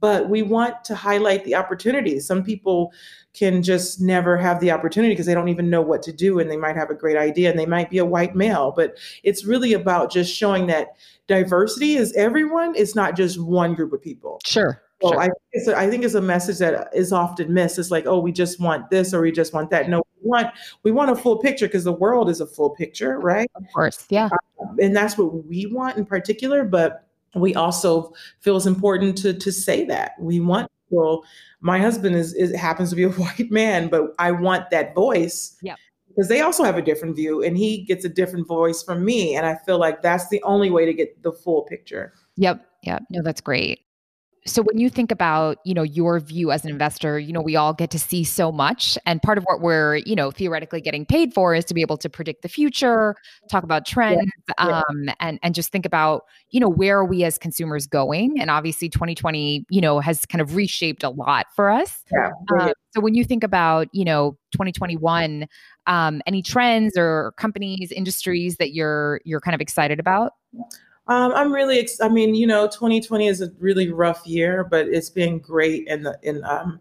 but 0.00 0.28
we 0.28 0.42
want 0.42 0.84
to 0.84 0.94
highlight 0.94 1.44
the 1.44 1.54
opportunities. 1.54 2.26
Some 2.26 2.42
people 2.42 2.92
can 3.32 3.62
just 3.62 4.00
never 4.00 4.36
have 4.36 4.60
the 4.60 4.70
opportunity 4.70 5.12
because 5.12 5.26
they 5.26 5.34
don't 5.34 5.48
even 5.48 5.68
know 5.68 5.82
what 5.82 6.02
to 6.02 6.12
do 6.12 6.38
and 6.38 6.50
they 6.50 6.56
might 6.56 6.76
have 6.76 6.90
a 6.90 6.94
great 6.94 7.16
idea 7.16 7.50
and 7.50 7.58
they 7.58 7.66
might 7.66 7.90
be 7.90 7.98
a 7.98 8.04
white 8.04 8.34
male, 8.34 8.72
but 8.74 8.96
it's 9.22 9.44
really 9.44 9.72
about 9.72 10.10
just 10.10 10.34
showing 10.34 10.66
that 10.66 10.96
diversity 11.26 11.96
is 11.96 12.12
everyone, 12.14 12.74
it's 12.76 12.94
not 12.94 13.16
just 13.16 13.40
one 13.40 13.74
group 13.74 13.92
of 13.92 14.00
people. 14.00 14.40
Sure. 14.44 14.82
So 15.02 15.10
sure. 15.10 15.20
I, 15.20 15.24
think 15.24 15.36
it's 15.52 15.68
a, 15.68 15.76
I 15.76 15.90
think 15.90 16.04
it's 16.04 16.14
a 16.14 16.22
message 16.22 16.58
that 16.58 16.88
is 16.94 17.12
often 17.12 17.52
missed. 17.52 17.78
It's 17.78 17.90
like, 17.90 18.06
oh, 18.06 18.18
we 18.18 18.32
just 18.32 18.58
want 18.58 18.88
this 18.88 19.12
or 19.12 19.20
we 19.20 19.30
just 19.30 19.52
want 19.52 19.68
that. 19.70 19.90
No, 19.90 20.02
we 20.22 20.30
want 20.30 20.46
we 20.84 20.90
want 20.90 21.10
a 21.10 21.16
full 21.16 21.38
picture 21.38 21.66
because 21.66 21.84
the 21.84 21.92
world 21.92 22.30
is 22.30 22.40
a 22.40 22.46
full 22.46 22.70
picture, 22.70 23.18
right? 23.18 23.50
Of 23.56 23.64
course, 23.74 24.06
yeah. 24.08 24.30
Um, 24.58 24.78
and 24.80 24.96
that's 24.96 25.18
what 25.18 25.44
we 25.46 25.66
want 25.66 25.98
in 25.98 26.06
particular. 26.06 26.64
But 26.64 27.05
we 27.36 27.54
also 27.54 28.12
feel 28.40 28.56
it's 28.56 28.66
important 28.66 29.16
to 29.18 29.32
to 29.32 29.52
say 29.52 29.84
that 29.84 30.12
we 30.18 30.40
want 30.40 30.70
well 30.90 31.24
My 31.60 31.78
husband 31.78 32.16
is, 32.16 32.34
is 32.34 32.54
happens 32.54 32.90
to 32.90 32.96
be 32.96 33.02
a 33.04 33.10
white 33.22 33.50
man, 33.50 33.88
but 33.88 34.14
I 34.18 34.32
want 34.32 34.70
that 34.70 34.94
voice. 34.94 35.56
Yeah. 35.62 35.76
Because 36.08 36.28
they 36.28 36.40
also 36.40 36.64
have 36.64 36.78
a 36.78 36.82
different 36.82 37.14
view, 37.14 37.42
and 37.42 37.58
he 37.58 37.84
gets 37.84 38.04
a 38.04 38.08
different 38.08 38.48
voice 38.48 38.82
from 38.82 39.04
me, 39.04 39.36
and 39.36 39.44
I 39.44 39.54
feel 39.66 39.78
like 39.78 40.00
that's 40.00 40.28
the 40.28 40.42
only 40.44 40.70
way 40.70 40.86
to 40.86 40.94
get 40.94 41.22
the 41.22 41.32
full 41.32 41.62
picture. 41.62 42.14
Yep. 42.36 42.64
Yep. 42.84 43.02
No, 43.10 43.22
that's 43.22 43.42
great. 43.42 43.80
So 44.46 44.62
when 44.62 44.78
you 44.78 44.88
think 44.88 45.10
about, 45.10 45.58
you 45.64 45.74
know, 45.74 45.82
your 45.82 46.20
view 46.20 46.52
as 46.52 46.64
an 46.64 46.70
investor, 46.70 47.18
you 47.18 47.32
know, 47.32 47.40
we 47.40 47.56
all 47.56 47.74
get 47.74 47.90
to 47.90 47.98
see 47.98 48.22
so 48.22 48.52
much 48.52 48.96
and 49.04 49.20
part 49.20 49.38
of 49.38 49.44
what 49.44 49.60
we're, 49.60 49.96
you 50.06 50.14
know, 50.14 50.30
theoretically 50.30 50.80
getting 50.80 51.04
paid 51.04 51.34
for 51.34 51.54
is 51.54 51.64
to 51.66 51.74
be 51.74 51.80
able 51.80 51.96
to 51.98 52.08
predict 52.08 52.42
the 52.42 52.48
future, 52.48 53.16
talk 53.50 53.64
about 53.64 53.86
trends 53.86 54.30
yeah. 54.58 54.64
um 54.68 55.10
and 55.18 55.40
and 55.42 55.54
just 55.54 55.72
think 55.72 55.84
about, 55.84 56.22
you 56.50 56.60
know, 56.60 56.68
where 56.68 56.98
are 56.98 57.04
we 57.04 57.24
as 57.24 57.38
consumers 57.38 57.86
going? 57.86 58.40
And 58.40 58.50
obviously 58.50 58.88
2020, 58.88 59.66
you 59.68 59.80
know, 59.80 59.98
has 59.98 60.24
kind 60.24 60.40
of 60.40 60.54
reshaped 60.54 61.02
a 61.02 61.10
lot 61.10 61.46
for 61.54 61.70
us. 61.70 62.04
Yeah. 62.12 62.30
Um, 62.60 62.72
so 62.94 63.00
when 63.00 63.14
you 63.14 63.24
think 63.24 63.42
about, 63.42 63.88
you 63.92 64.04
know, 64.04 64.38
2021, 64.52 65.46
um 65.88 66.22
any 66.26 66.42
trends 66.42 66.96
or 66.96 67.32
companies, 67.36 67.90
industries 67.90 68.56
that 68.58 68.72
you're 68.72 69.20
you're 69.24 69.40
kind 69.40 69.54
of 69.54 69.60
excited 69.60 69.98
about? 69.98 70.32
Um, 71.08 71.32
I'm 71.34 71.52
really, 71.52 71.78
ex- 71.78 72.00
I 72.00 72.08
mean, 72.08 72.34
you 72.34 72.46
know, 72.46 72.66
2020 72.66 73.28
is 73.28 73.40
a 73.40 73.50
really 73.58 73.92
rough 73.92 74.26
year, 74.26 74.64
but 74.64 74.88
it's 74.88 75.10
been 75.10 75.38
great 75.38 75.86
in 75.86 76.02
the 76.02 76.18
in 76.22 76.44
um, 76.44 76.80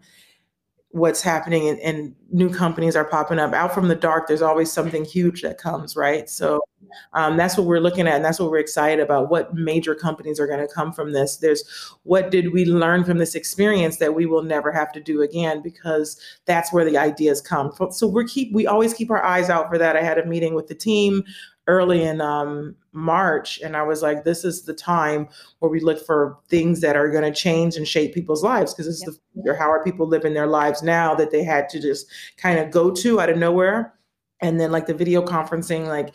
what's 0.90 1.22
happening 1.22 1.68
and, 1.68 1.80
and, 1.82 2.16
new 2.32 2.50
companies 2.50 2.96
are 2.96 3.06
popping 3.06 3.40
up 3.40 3.54
out 3.54 3.74
from 3.74 3.88
the 3.88 3.96
dark. 3.96 4.28
There's 4.28 4.42
always 4.42 4.72
something 4.72 5.06
huge 5.06 5.42
that 5.42 5.58
comes, 5.58 5.96
right? 5.96 6.30
So 6.30 6.60
Um, 7.14 7.38
that's 7.38 7.58
what 7.58 7.68
we're 7.68 7.80
looking 7.80 8.08
at, 8.08 8.16
and 8.16 8.26
that's 8.26 8.40
what 8.40 8.50
we're 8.52 8.60
excited 8.60 9.00
about. 9.02 9.30
What 9.30 9.54
major 9.54 9.96
companies 9.96 10.40
are 10.40 10.48
going 10.48 10.66
to 10.66 10.74
come 10.74 10.92
from 10.94 11.14
this? 11.14 11.38
There's 11.38 11.64
what 12.04 12.32
did 12.32 12.54
we 12.54 12.66
learn 12.66 13.04
from 13.04 13.18
this 13.18 13.36
experience 13.36 13.98
that 13.98 14.16
we 14.16 14.26
will 14.26 14.44
never 14.44 14.72
have 14.72 14.92
to 14.94 15.00
do 15.00 15.22
again 15.22 15.62
because 15.62 16.20
that's 16.46 16.72
where 16.74 16.86
the 16.86 16.98
ideas 16.98 17.42
come. 17.42 17.72
from. 17.72 17.92
So 17.92 18.08
we 18.08 18.26
keep 18.26 18.54
we 18.54 18.68
always 18.68 18.94
keep 18.94 19.12
our 19.12 19.24
eyes 19.24 19.50
out 19.50 19.70
for 19.70 19.78
that. 19.78 19.96
I 19.96 20.02
had 20.02 20.18
a 20.18 20.26
meeting 20.26 20.54
with 20.56 20.68
the 20.68 20.76
team 20.76 21.24
early 21.68 22.04
in 22.04 22.22
um, 22.22 22.76
March, 22.92 23.60
and 23.62 23.76
I 23.76 23.84
was 23.84 24.02
like, 24.02 24.24
"This 24.24 24.44
is 24.44 24.64
the 24.64 24.74
time 24.74 25.28
where 25.60 25.72
we 25.72 25.80
look 25.80 26.06
for 26.06 26.38
things 26.50 26.82
that 26.82 26.96
are 26.96 27.10
going 27.10 27.24
to 27.24 27.38
change 27.38 27.76
and 27.76 27.88
shape 27.88 28.14
people's 28.14 28.44
lives." 28.44 28.74
Because 28.74 28.88
this 28.88 29.02
yep. 29.02 29.10
is 29.10 29.16
the 29.16 29.42
future. 29.42 29.56
How 29.56 29.72
are 29.72 29.84
people 29.84 30.08
living 30.08 30.34
their 30.34 30.48
lives 30.48 30.84
now 30.84 31.16
that 31.16 31.32
they 31.32 31.44
had 31.44 31.70
to 31.70 31.82
just 31.82 32.08
kind 32.38 32.60
of 32.60 32.72
go 32.72 32.92
to 32.92 33.20
out 33.20 33.30
of 33.30 33.38
nowhere? 33.38 33.94
And 34.42 34.60
then 34.60 34.72
like 34.72 34.86
the 34.86 34.94
video 34.94 35.26
conferencing, 35.26 35.88
like 35.88 36.14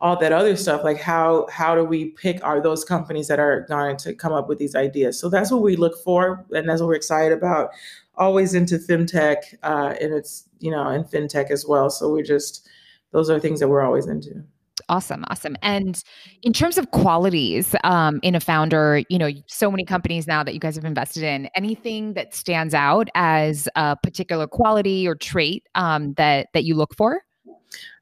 all 0.00 0.16
that 0.16 0.32
other 0.32 0.56
stuff 0.56 0.84
like 0.84 1.00
how 1.00 1.46
how 1.50 1.74
do 1.74 1.84
we 1.84 2.06
pick 2.10 2.42
are 2.44 2.60
those 2.60 2.84
companies 2.84 3.26
that 3.28 3.40
are 3.40 3.62
going 3.68 3.96
to 3.96 4.14
come 4.14 4.32
up 4.32 4.48
with 4.48 4.58
these 4.58 4.74
ideas 4.74 5.18
so 5.18 5.28
that's 5.28 5.50
what 5.50 5.62
we 5.62 5.76
look 5.76 6.02
for 6.04 6.46
and 6.52 6.68
that's 6.68 6.80
what 6.80 6.88
we're 6.88 6.94
excited 6.94 7.36
about 7.36 7.70
always 8.14 8.52
into 8.54 8.78
fintech, 8.78 9.54
uh, 9.62 9.94
and 10.00 10.12
it's 10.12 10.48
you 10.60 10.70
know 10.70 10.88
in 10.88 11.04
fintech 11.04 11.50
as 11.50 11.66
well 11.66 11.90
so 11.90 12.10
we're 12.10 12.22
just 12.22 12.68
those 13.12 13.30
are 13.30 13.40
things 13.40 13.60
that 13.60 13.68
we're 13.68 13.82
always 13.82 14.06
into 14.06 14.42
Awesome, 14.90 15.24
awesome. 15.28 15.54
And 15.60 16.02
in 16.42 16.54
terms 16.54 16.78
of 16.78 16.90
qualities 16.92 17.74
um, 17.84 18.20
in 18.22 18.34
a 18.34 18.40
founder, 18.40 19.02
you 19.10 19.18
know, 19.18 19.30
so 19.46 19.70
many 19.70 19.84
companies 19.84 20.26
now 20.26 20.42
that 20.42 20.54
you 20.54 20.60
guys 20.60 20.76
have 20.76 20.84
invested 20.86 21.22
in. 21.22 21.50
Anything 21.54 22.14
that 22.14 22.34
stands 22.34 22.72
out 22.72 23.08
as 23.14 23.68
a 23.76 23.96
particular 23.96 24.46
quality 24.46 25.06
or 25.06 25.14
trait 25.14 25.66
um, 25.74 26.14
that 26.14 26.48
that 26.54 26.64
you 26.64 26.74
look 26.74 26.94
for? 26.96 27.20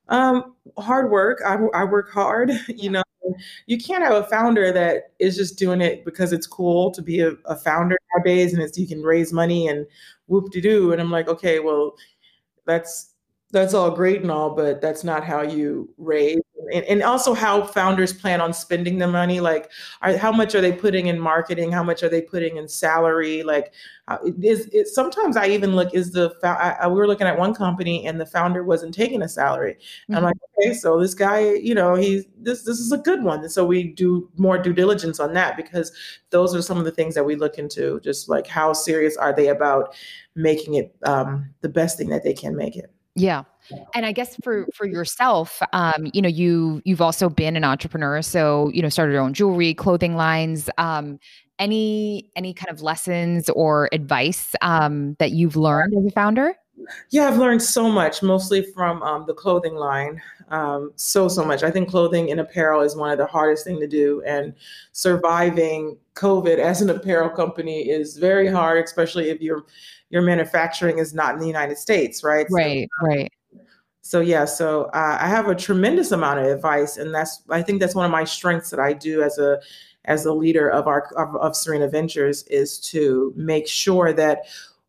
Um, 0.09 0.55
hard 0.79 1.11
work. 1.11 1.43
I, 1.45 1.57
I 1.75 1.85
work 1.85 2.13
hard. 2.13 2.53
You 2.69 2.91
know, 2.91 3.03
you 3.67 3.79
can't 3.79 4.05
have 4.05 4.15
a 4.15 4.29
founder 4.29 4.71
that 4.71 5.15
is 5.19 5.37
just 5.37 5.59
doing 5.59 5.81
it 5.81 6.05
because 6.05 6.33
it's 6.33 6.47
cool 6.47 6.93
to 6.93 7.03
be 7.03 7.21
a, 7.21 7.33
a 7.47 7.57
founder 7.57 7.97
nowadays, 8.15 8.53
and 8.53 8.63
it's 8.63 8.79
you 8.79 8.87
can 8.87 9.03
raise 9.03 9.33
money 9.33 9.67
and 9.67 9.87
whoop 10.29 10.51
de 10.53 10.61
doo. 10.61 10.93
And 10.93 11.01
I'm 11.01 11.11
like, 11.11 11.29
okay, 11.29 11.59
well, 11.59 11.97
that's 12.65 13.15
that's 13.51 13.75
all 13.75 13.91
great 13.91 14.23
and 14.23 14.31
all, 14.31 14.51
but 14.55 14.81
that's 14.81 15.05
not 15.05 15.25
how 15.25 15.43
you 15.43 15.93
raise. 15.99 16.39
And, 16.73 16.85
and 16.85 17.03
also 17.03 17.35
how 17.35 17.63
founders 17.63 18.13
plan 18.13 18.41
on 18.41 18.53
spending 18.53 18.99
the 18.99 19.07
money. 19.07 19.41
Like, 19.41 19.71
are, 20.03 20.17
how 20.17 20.33
much 20.33 20.55
are 20.55 20.61
they 20.61 20.73
putting 20.73 21.07
in 21.07 21.19
marketing? 21.19 21.73
How 21.73 21.83
much 21.83 22.03
are 22.03 22.09
they 22.09 22.23
putting 22.23 22.57
in 22.57 22.69
salary? 22.69 23.43
Like, 23.43 23.73
is 24.41 24.67
it, 24.73 24.87
sometimes 24.87 25.37
I 25.37 25.49
even 25.49 25.75
look 25.75 25.93
is 25.93 26.13
the 26.13 26.33
I, 26.45 26.77
I, 26.83 26.87
we 26.87 26.95
were 26.95 27.09
looking 27.09 27.27
at 27.27 27.37
one 27.37 27.55
company 27.55 28.07
and 28.07 28.21
the 28.21 28.27
founder 28.27 28.63
wasn't 28.63 28.95
taking 28.95 29.23
a 29.23 29.29
salary. 29.29 29.75
Mm-hmm. 29.75 30.17
I'm 30.17 30.23
like, 30.23 30.37
okay, 30.59 30.75
so 30.75 31.01
this 31.01 31.15
guy, 31.15 31.55
you 31.55 31.75
know, 31.75 31.97
he's 31.97 32.25
this 32.39 32.63
this 32.63 32.79
is 32.79 32.93
a 32.93 32.99
good 32.99 33.25
one. 33.25 33.41
And 33.41 33.51
so 33.51 33.65
we 33.65 33.83
do 33.83 34.31
more 34.37 34.59
due 34.59 34.73
diligence 34.73 35.19
on 35.19 35.35
that 35.35 35.57
because 35.57 35.93
those 36.31 36.55
are 36.55 36.63
some 36.63 36.79
of 36.79 36.85
the 36.85 36.93
things 36.93 37.17
that 37.17 37.25
we 37.25 37.35
look 37.35 37.59
into. 37.59 38.01
Just 38.01 38.29
like 38.29 38.47
how 38.47 38.73
serious 38.73 39.17
are 39.17 39.35
they 39.35 39.49
about 39.49 39.95
making 40.37 40.75
it 40.75 40.95
um, 41.05 41.49
the 41.63 41.69
best 41.69 41.99
thing 41.99 42.09
that 42.11 42.23
they 42.23 42.35
can 42.35 42.55
make 42.55 42.77
it. 42.77 42.93
Yeah. 43.17 43.45
And 43.95 44.07
I 44.07 44.13
guess 44.13 44.37
for 44.45 44.67
for 44.75 44.87
yourself, 44.87 45.61
um, 45.73 46.09
you 46.15 46.23
know, 46.23 46.29
you 46.29 46.83
you've 46.85 47.03
also 47.03 47.29
been 47.29 47.57
an 47.57 47.65
entrepreneur, 47.65 48.23
so 48.23 48.71
you 48.75 48.83
know, 48.83 48.89
started 48.91 49.13
your 49.13 49.23
own 49.23 49.35
jewelry, 49.35 49.75
clothing 49.75 50.17
lines. 50.17 50.71
Um, 50.79 51.19
any 51.59 52.31
any 52.37 52.55
kind 52.55 52.71
of 52.71 52.83
lessons 52.83 53.51
or 53.51 53.89
advice 53.93 54.55
um, 54.63 55.17
that 55.21 55.33
you've 55.33 55.57
learned 55.57 55.95
as 55.99 56.07
a 56.07 56.13
founder? 56.13 56.55
Yeah, 57.11 57.29
I've 57.29 57.39
learned 57.39 57.63
so 57.63 57.89
much, 57.89 58.23
mostly 58.23 58.63
from 58.63 59.03
um, 59.03 59.25
the 59.27 59.35
clothing 59.35 59.75
line. 59.75 60.21
Um, 60.49 60.93
so 60.97 61.29
so 61.29 61.45
much. 61.45 61.63
I 61.63 61.71
think 61.71 61.89
clothing 61.89 62.31
and 62.31 62.41
apparel 62.41 62.83
is 62.83 62.95
one 62.95 63.11
of 63.11 63.19
the 63.19 63.27
hardest 63.27 63.65
thing 63.65 63.81
to 63.81 63.87
do, 63.87 64.23
and 64.27 64.55
surviving 64.93 65.97
COVID 66.15 66.59
as 66.59 66.83
an 66.83 66.91
apparel 66.91 67.31
company 67.31 67.89
is 67.89 68.17
very 68.17 68.49
hard, 68.49 68.85
especially 68.85 69.31
if 69.31 69.41
you're 69.41 69.65
your 70.11 70.23
manufacturing 70.23 70.99
is 70.99 71.15
not 71.15 71.35
in 71.35 71.41
the 71.41 71.47
United 71.47 71.79
States, 71.79 72.23
right? 72.23 72.47
Right, 72.51 72.89
so, 73.01 73.07
right. 73.07 73.33
So 74.03 74.21
yeah, 74.21 74.45
so 74.45 74.85
uh, 74.95 75.19
I 75.21 75.27
have 75.27 75.49
a 75.49 75.55
tremendous 75.55 76.13
amount 76.13 76.39
of 76.39 76.47
advice, 76.47 76.97
and 76.97 77.13
that's 77.13 77.43
I 77.49 77.63
think 77.63 77.81
that's 77.81 77.95
one 77.95 78.05
of 78.05 78.13
my 78.13 78.25
strengths 78.25 78.71
that 78.71 78.79
I 78.79 78.93
do 78.93 79.23
as 79.23 79.39
a 79.39 79.61
as 80.05 80.27
a 80.27 80.33
leader 80.33 80.69
of 80.71 80.87
our 80.87 81.13
of, 81.17 81.35
of 81.37 81.57
Serena 81.57 81.89
Ventures 81.89 82.45
is 82.45 82.79
to 82.93 83.33
make 83.35 83.67
sure 83.67 84.13
that 84.13 84.45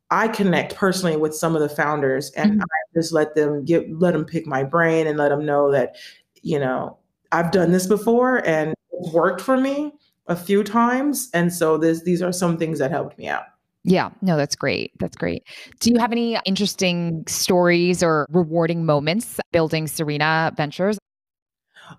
I 0.10 0.28
connect 0.28 0.76
personally 0.76 1.18
with 1.18 1.36
some 1.36 1.56
of 1.56 1.62
the 1.62 1.70
founders, 1.70 2.32
and 2.32 2.52
mm-hmm. 2.54 2.62
I 2.62 3.00
just 3.00 3.12
let 3.12 3.36
them 3.36 3.66
get 3.66 3.92
let 4.00 4.14
them 4.14 4.26
pick 4.26 4.48
my 4.48 4.64
brain 4.64 5.08
and 5.08 5.18
let 5.18 5.30
them 5.30 5.46
know 5.46 5.72
that 5.72 5.96
you 6.42 6.60
know 6.60 6.98
I've 7.32 7.52
done 7.52 7.72
this 7.72 7.88
before 7.88 8.46
and 8.48 8.74
it's 8.92 9.14
worked 9.14 9.42
for 9.42 9.58
me 9.58 9.94
a 10.28 10.36
few 10.36 10.64
times, 10.64 11.30
and 11.34 11.52
so 11.54 11.78
this 11.78 12.04
these 12.04 12.22
are 12.22 12.32
some 12.32 12.58
things 12.58 12.80
that 12.80 12.92
helped 12.92 13.18
me 13.18 13.28
out. 13.28 13.44
Yeah, 13.84 14.10
no, 14.22 14.36
that's 14.36 14.56
great. 14.56 14.92
That's 15.00 15.16
great. 15.16 15.44
Do 15.80 15.90
you 15.90 15.98
have 15.98 16.12
any 16.12 16.38
interesting 16.46 17.24
stories 17.26 18.04
or 18.04 18.28
rewarding 18.30 18.86
moments 18.86 19.40
building 19.54 19.88
Serena 19.88 20.52
Ventures? 20.58 20.98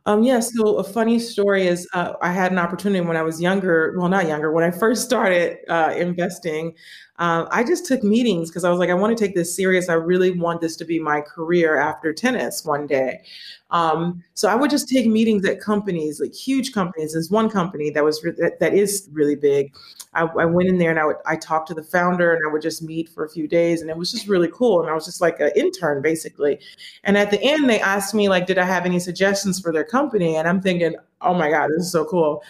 Um, 0.05 0.23
yeah, 0.23 0.41
so 0.41 0.77
a 0.77 0.85
funny 0.85 1.19
story 1.19 1.67
is 1.67 1.88
uh, 1.95 2.12
I 2.21 2.33
had 2.33 2.53
an 2.53 2.59
opportunity 2.59 3.00
when 3.00 3.17
I 3.17 3.23
was 3.23 3.41
younger, 3.41 3.95
well, 3.97 4.09
not 4.09 4.29
younger, 4.29 4.53
when 4.53 4.65
I 4.65 4.71
first 4.71 5.05
started 5.05 5.59
uh, 5.69 5.95
investing. 5.97 6.75
Um, 7.19 7.49
I 7.51 7.65
just 7.65 7.85
took 7.85 8.05
meetings 8.05 8.51
because 8.51 8.65
I 8.65 8.71
was 8.71 8.79
like, 8.79 8.91
I 8.91 8.95
want 8.95 9.17
to 9.17 9.25
take 9.25 9.35
this 9.35 9.55
serious. 9.55 9.89
I 9.89 9.95
really 9.95 10.31
want 10.31 10.61
this 10.61 10.77
to 10.77 10.85
be 10.85 11.01
my 11.01 11.21
career 11.21 11.77
after 11.79 12.13
tennis 12.13 12.65
one 12.65 12.87
day. 12.87 13.23
Um, 13.71 14.23
so 14.35 14.49
I 14.49 14.55
would 14.55 14.71
just 14.71 14.89
take 14.89 15.07
meetings 15.07 15.45
at 15.45 15.61
companies, 15.61 16.21
like 16.21 16.33
huge 16.33 16.73
companies. 16.73 17.13
There's 17.13 17.31
one 17.31 17.51
company 17.51 17.91
that 17.91 18.03
was 18.03 18.23
re- 18.25 18.33
that, 18.39 18.61
that 18.61 18.73
is 18.73 19.09
really 19.13 19.35
big. 19.35 19.75
I, 20.15 20.23
I, 20.23 20.47
went 20.47 20.71
in 20.71 20.79
there 20.79 20.91
and 20.91 20.99
I 20.99 21.05
would 21.05 21.17
I 21.27 21.37
talked 21.37 21.69
to 21.69 21.75
the 21.75 21.83
founder 21.83 22.33
and 22.33 22.41
I 22.49 22.51
would 22.51 22.63
just 22.63 22.83
meet 22.83 23.11
for 23.11 23.27
a 23.27 23.29
few 23.29 23.47
days 23.47 23.83
and 23.83 23.91
it 23.91 23.97
was 23.97 24.11
just 24.11 24.27
really 24.27 24.49
cool. 24.49 24.81
And 24.81 24.89
I 24.89 24.95
was 24.95 25.05
just 25.05 25.21
like 25.21 25.39
an 25.41 25.51
intern 25.55 26.01
basically. 26.01 26.59
And 27.05 27.19
at 27.19 27.31
the 27.31 27.43
end, 27.43 27.69
they 27.69 27.79
asked 27.79 28.15
me 28.15 28.31
like, 28.31 28.47
did 28.47 28.57
I 28.57 28.65
have 28.65 28.87
any 28.87 29.01
suggestions 29.01 29.61
for 29.61 29.71
their 29.71 29.85
company? 29.85 30.37
And 30.37 30.49
I'm 30.49 30.63
thinking, 30.63 30.95
oh 31.21 31.35
my 31.35 31.51
god, 31.51 31.69
this 31.69 31.85
is 31.87 31.93
so 31.93 32.07
cool. 32.07 32.43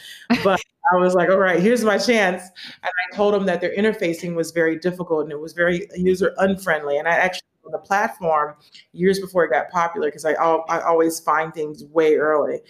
But 0.44 0.60
I 0.92 0.96
was 0.96 1.14
like, 1.14 1.28
all 1.28 1.38
right, 1.38 1.60
here's 1.60 1.84
my 1.84 1.98
chance. 1.98 2.42
And 2.82 2.92
I 3.12 3.16
told 3.16 3.34
them 3.34 3.46
that 3.46 3.60
their 3.60 3.74
interfacing 3.76 4.34
was 4.34 4.50
very 4.50 4.78
difficult 4.78 5.24
and 5.24 5.32
it 5.32 5.40
was 5.40 5.52
very 5.52 5.88
user 5.94 6.34
unfriendly. 6.38 6.98
And 6.98 7.08
I 7.08 7.12
actually 7.12 7.48
on 7.68 7.72
the 7.72 7.86
platform 7.86 8.54
years 8.92 9.20
before 9.20 9.44
it 9.44 9.50
got 9.50 9.70
popular 9.70 10.08
because 10.08 10.24
I, 10.24 10.32
I 10.32 10.80
always 10.82 11.20
find 11.20 11.52
things 11.52 11.84
way 11.84 12.16
early. 12.16 12.60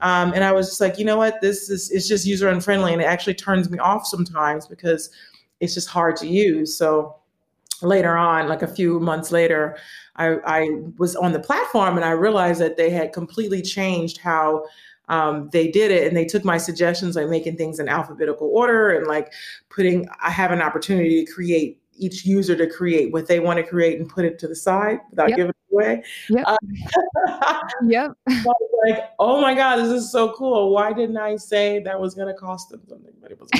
Um, 0.00 0.32
and 0.32 0.42
I 0.42 0.52
was 0.52 0.68
just 0.68 0.80
like, 0.80 0.98
you 0.98 1.04
know 1.04 1.18
what, 1.18 1.40
this 1.40 1.70
is 1.70 1.90
it's 1.90 2.08
just 2.08 2.26
user 2.26 2.48
unfriendly 2.48 2.92
and 2.92 3.02
it 3.02 3.06
actually 3.06 3.34
turns 3.34 3.70
me 3.70 3.78
off 3.78 4.06
sometimes 4.06 4.66
because 4.66 5.10
it's 5.60 5.74
just 5.74 5.88
hard 5.88 6.16
to 6.16 6.26
use. 6.26 6.76
So 6.76 7.16
later 7.82 8.16
on, 8.16 8.48
like 8.48 8.62
a 8.62 8.68
few 8.68 8.98
months 9.00 9.30
later, 9.30 9.76
I, 10.16 10.36
I 10.46 10.68
was 10.98 11.14
on 11.16 11.32
the 11.32 11.40
platform 11.40 11.96
and 11.96 12.04
I 12.04 12.12
realized 12.12 12.60
that 12.60 12.76
they 12.76 12.90
had 12.90 13.12
completely 13.12 13.62
changed 13.62 14.18
how 14.18 14.64
um, 15.08 15.48
they 15.52 15.68
did 15.68 15.90
it 15.90 16.06
and 16.06 16.16
they 16.16 16.24
took 16.24 16.44
my 16.44 16.58
suggestions 16.58 17.16
like 17.16 17.28
making 17.28 17.56
things 17.56 17.78
in 17.78 17.88
alphabetical 17.88 18.48
order 18.48 18.90
and 18.90 19.06
like 19.06 19.32
putting 19.68 20.08
i 20.20 20.30
have 20.30 20.50
an 20.50 20.60
opportunity 20.60 21.24
to 21.24 21.32
create 21.32 21.80
each 21.98 22.24
user 22.24 22.56
to 22.56 22.66
create 22.66 23.12
what 23.12 23.26
they 23.26 23.40
want 23.40 23.58
to 23.58 23.62
create 23.62 23.98
and 23.98 24.08
put 24.08 24.24
it 24.24 24.38
to 24.38 24.48
the 24.48 24.56
side 24.56 25.00
without 25.10 25.28
yep. 25.30 25.36
giving 25.36 25.50
it 25.50 25.72
away. 25.72 26.02
Yep. 26.28 26.44
Uh, 26.46 26.56
yep. 27.86 28.12
like, 28.26 29.10
oh 29.18 29.40
my 29.40 29.54
God, 29.54 29.76
this 29.76 29.88
is 29.88 30.10
so 30.10 30.32
cool. 30.34 30.72
Why 30.72 30.92
didn't 30.92 31.16
I 31.16 31.36
say 31.36 31.80
that 31.80 31.98
was 31.98 32.14
going 32.14 32.28
to 32.28 32.34
cost 32.34 32.70
them 32.70 32.82
something? 32.88 33.12
But 33.20 33.32
it 33.32 33.40
was. 33.40 33.50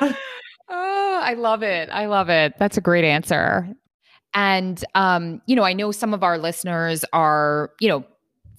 oh, 0.68 1.20
I 1.22 1.34
love 1.34 1.62
it. 1.62 1.88
I 1.90 2.06
love 2.06 2.28
it. 2.28 2.54
That's 2.58 2.76
a 2.76 2.80
great 2.80 3.04
answer. 3.04 3.68
And 4.32 4.84
um, 4.94 5.42
you 5.46 5.56
know, 5.56 5.64
I 5.64 5.72
know 5.72 5.90
some 5.90 6.14
of 6.14 6.22
our 6.22 6.38
listeners 6.38 7.04
are, 7.12 7.72
you 7.80 7.88
know, 7.88 8.04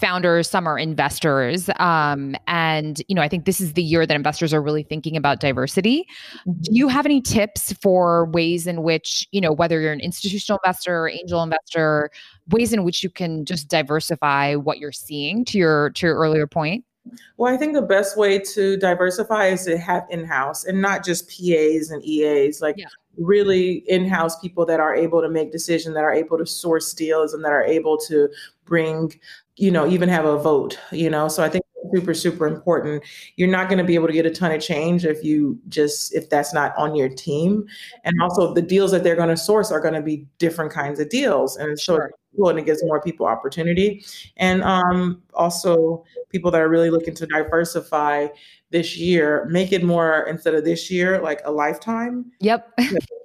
founders, 0.02 0.50
some 0.50 0.68
are 0.68 0.78
investors. 0.78 1.70
Um, 1.78 2.36
and, 2.48 3.02
you 3.08 3.16
know, 3.16 3.22
I 3.22 3.30
think 3.30 3.46
this 3.46 3.62
is 3.62 3.74
the 3.74 3.84
year 3.84 4.06
that 4.06 4.14
investors 4.14 4.54
are 4.54 4.62
really 4.62 4.84
thinking 4.84 5.16
about 5.16 5.40
diversity. 5.40 6.06
Mm-hmm. 6.48 6.62
Do 6.62 6.72
you 6.74 6.88
have 6.90 7.06
any 7.06 7.22
tips 7.22 7.72
for 7.82 8.26
ways 8.26 8.68
in 8.68 8.84
which, 8.84 9.28
you 9.32 9.40
know, 9.40 9.54
whether 9.54 9.80
you're 9.80 9.94
an 9.94 10.02
institutional 10.02 10.60
investor 10.66 11.04
or 11.04 11.10
angel 11.10 11.42
investor, 11.44 12.10
ways 12.50 12.74
in 12.74 12.84
which 12.84 13.04
you 13.04 13.10
can 13.10 13.46
just 13.46 13.70
diversify 13.70 14.56
what 14.56 14.80
you're 14.80 14.92
seeing 14.92 15.46
to 15.46 15.58
your 15.58 15.92
to 15.92 16.08
your 16.08 16.18
earlier 16.18 16.48
point? 16.48 16.84
Well, 17.38 17.54
I 17.54 17.58
think 17.58 17.74
the 17.74 17.82
best 17.82 18.18
way 18.18 18.40
to 18.40 18.78
diversify 18.78 19.48
is 19.48 19.66
to 19.66 19.78
have 19.78 20.06
in-house 20.10 20.66
and 20.66 20.82
not 20.82 21.04
just 21.04 21.28
PAs 21.30 21.90
and 21.90 22.04
EAs, 22.04 22.62
like 22.62 22.76
yeah. 22.78 22.86
Really 23.18 23.84
in-house 23.88 24.40
people 24.40 24.66
that 24.66 24.80
are 24.80 24.96
able 24.96 25.22
to 25.22 25.30
make 25.30 25.52
decisions, 25.52 25.96
that 25.96 26.04
are 26.04 26.14
able 26.14 26.38
to 26.38 26.46
source 26.46 26.94
deals 26.94 27.34
and 27.34 27.44
that 27.44 27.52
are 27.52 27.64
able 27.64 27.98
to 27.98 28.30
bring 28.66 29.14
you 29.58 29.70
know, 29.70 29.88
even 29.88 30.10
have 30.10 30.26
a 30.26 30.38
vote, 30.40 30.80
you 30.92 31.10
know. 31.10 31.28
So 31.28 31.44
I 31.44 31.50
think 31.50 31.64
super 31.94 32.14
super 32.14 32.48
important. 32.48 33.04
You're 33.36 33.50
not 33.50 33.68
going 33.70 33.78
to 33.78 33.84
be 33.84 33.96
able 33.96 34.08
to 34.08 34.14
get 34.14 34.26
a 34.26 34.32
ton 34.32 34.52
of 34.52 34.62
change 34.62 35.06
if 35.06 35.24
you 35.24 35.60
just 35.70 36.14
if 36.14 36.30
that's 36.30 36.54
not 36.54 36.76
on 36.78 36.96
your 36.96 37.10
team. 37.10 37.66
And 38.04 38.14
also 38.22 38.54
the 38.54 38.62
deals 38.62 38.92
that 38.92 39.04
they're 39.04 39.16
going 39.16 39.30
to 39.30 39.38
source 39.38 39.72
are 39.72 39.80
going 39.80 39.94
to 39.94 40.02
be 40.02 40.28
different 40.38 40.72
kinds 40.72 41.00
of 41.00 41.10
deals 41.10 41.58
and 41.58 41.80
so 41.80 41.96
sure. 41.96 42.50
and 42.50 42.60
it 42.60 42.66
gives 42.66 42.84
more 42.84 43.02
people 43.02 43.26
opportunity. 43.26 44.04
And 44.38 44.64
um, 44.64 45.22
also 45.34 46.04
people 46.30 46.52
that 46.52 46.62
are 46.62 46.70
really 46.70 46.90
looking 46.90 47.16
to 47.16 47.28
diversify 47.28 48.28
this 48.70 48.98
year 48.98 49.46
make 49.50 49.72
it 49.72 49.84
more 49.84 50.24
instead 50.30 50.56
of 50.56 50.64
this 50.64 50.90
year 50.90 51.22
like 51.22 51.42
a 51.46 51.52
lifetime. 51.52 52.32
Yep. 52.40 52.72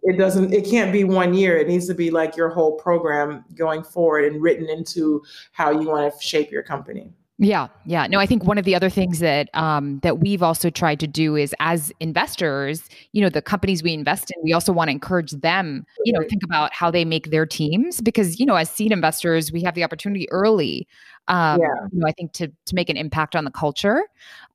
It 0.08 0.18
doesn't 0.18 0.54
it 0.54 0.70
can't 0.70 0.92
be 0.92 1.02
one 1.02 1.34
year. 1.34 1.56
It 1.56 1.66
needs 1.66 1.88
to 1.88 1.94
be 1.94 2.12
like 2.12 2.36
your 2.36 2.48
whole 2.48 2.76
program 2.76 3.44
going 3.56 3.82
forward 3.82 4.24
and 4.24 4.40
written 4.40 4.68
into 4.68 5.20
how 5.50 5.72
you 5.72 5.88
want 5.88 6.14
to 6.14 6.22
shape 6.24 6.52
your 6.52 6.62
company 6.62 7.12
yeah, 7.38 7.68
yeah. 7.84 8.06
No, 8.06 8.18
I 8.18 8.24
think 8.24 8.44
one 8.44 8.56
of 8.56 8.64
the 8.64 8.74
other 8.74 8.88
things 8.88 9.18
that 9.18 9.50
um, 9.52 9.98
that 10.00 10.20
we've 10.20 10.42
also 10.42 10.70
tried 10.70 10.98
to 11.00 11.06
do 11.06 11.36
is, 11.36 11.54
as 11.60 11.92
investors, 12.00 12.88
you 13.12 13.20
know, 13.20 13.28
the 13.28 13.42
companies 13.42 13.82
we 13.82 13.92
invest 13.92 14.32
in, 14.34 14.42
we 14.42 14.54
also 14.54 14.72
want 14.72 14.88
to 14.88 14.92
encourage 14.92 15.32
them, 15.32 15.84
you 16.06 16.14
know, 16.14 16.20
think 16.30 16.42
about 16.42 16.72
how 16.72 16.90
they 16.90 17.04
make 17.04 17.30
their 17.30 17.44
teams 17.44 18.00
because, 18.00 18.40
you 18.40 18.46
know, 18.46 18.56
as 18.56 18.70
seed 18.70 18.90
investors, 18.90 19.52
we 19.52 19.60
have 19.62 19.74
the 19.74 19.84
opportunity 19.84 20.26
early, 20.30 20.88
um, 21.28 21.60
yeah. 21.60 21.68
you 21.92 22.00
know, 22.00 22.06
I 22.06 22.12
think 22.12 22.32
to 22.34 22.48
to 22.48 22.74
make 22.74 22.88
an 22.88 22.96
impact 22.96 23.36
on 23.36 23.44
the 23.44 23.50
culture. 23.50 24.04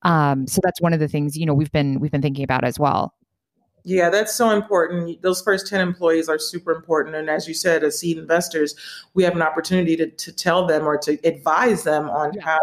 Um, 0.01 0.47
so 0.47 0.59
that's 0.63 0.81
one 0.81 0.91
of 0.91 0.99
the 0.99 1.07
things 1.07 1.37
you 1.37 1.45
know 1.45 1.53
we've 1.53 1.71
been 1.71 1.99
we've 1.99 2.11
been 2.11 2.23
thinking 2.23 2.43
about 2.43 2.63
as 2.63 2.79
well. 2.79 3.13
Yeah, 3.83 4.09
that's 4.09 4.35
so 4.35 4.51
important. 4.51 5.21
Those 5.21 5.41
first 5.41 5.67
10 5.67 5.81
employees 5.81 6.29
are 6.29 6.37
super 6.37 6.71
important. 6.71 7.15
And 7.15 7.29
as 7.29 7.47
you 7.47 7.53
said, 7.53 7.83
as 7.83 7.99
seed 7.99 8.17
investors, 8.17 8.75
we 9.13 9.23
have 9.23 9.35
an 9.35 9.41
opportunity 9.41 9.95
to, 9.97 10.07
to 10.07 10.31
tell 10.31 10.67
them 10.67 10.87
or 10.87 10.97
to 10.99 11.17
advise 11.27 11.83
them 11.83 12.09
on 12.09 12.37
how 12.39 12.59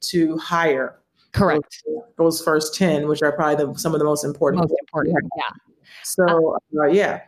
to 0.00 0.38
hire. 0.38 1.00
Correct. 1.32 1.82
Those, 1.86 2.02
those, 2.16 2.42
first 2.42 2.74
10, 2.76 3.08
which 3.08 3.22
are 3.22 3.32
probably 3.32 3.64
the, 3.64 3.76
some 3.78 3.94
of 3.94 3.98
the 3.98 4.04
most 4.04 4.24
important. 4.24 4.62
Most 4.62 4.74
important, 4.80 5.16
yeah. 5.36 5.42
So, 6.04 6.56
uh, 6.78 6.86
yeah. 6.86 7.22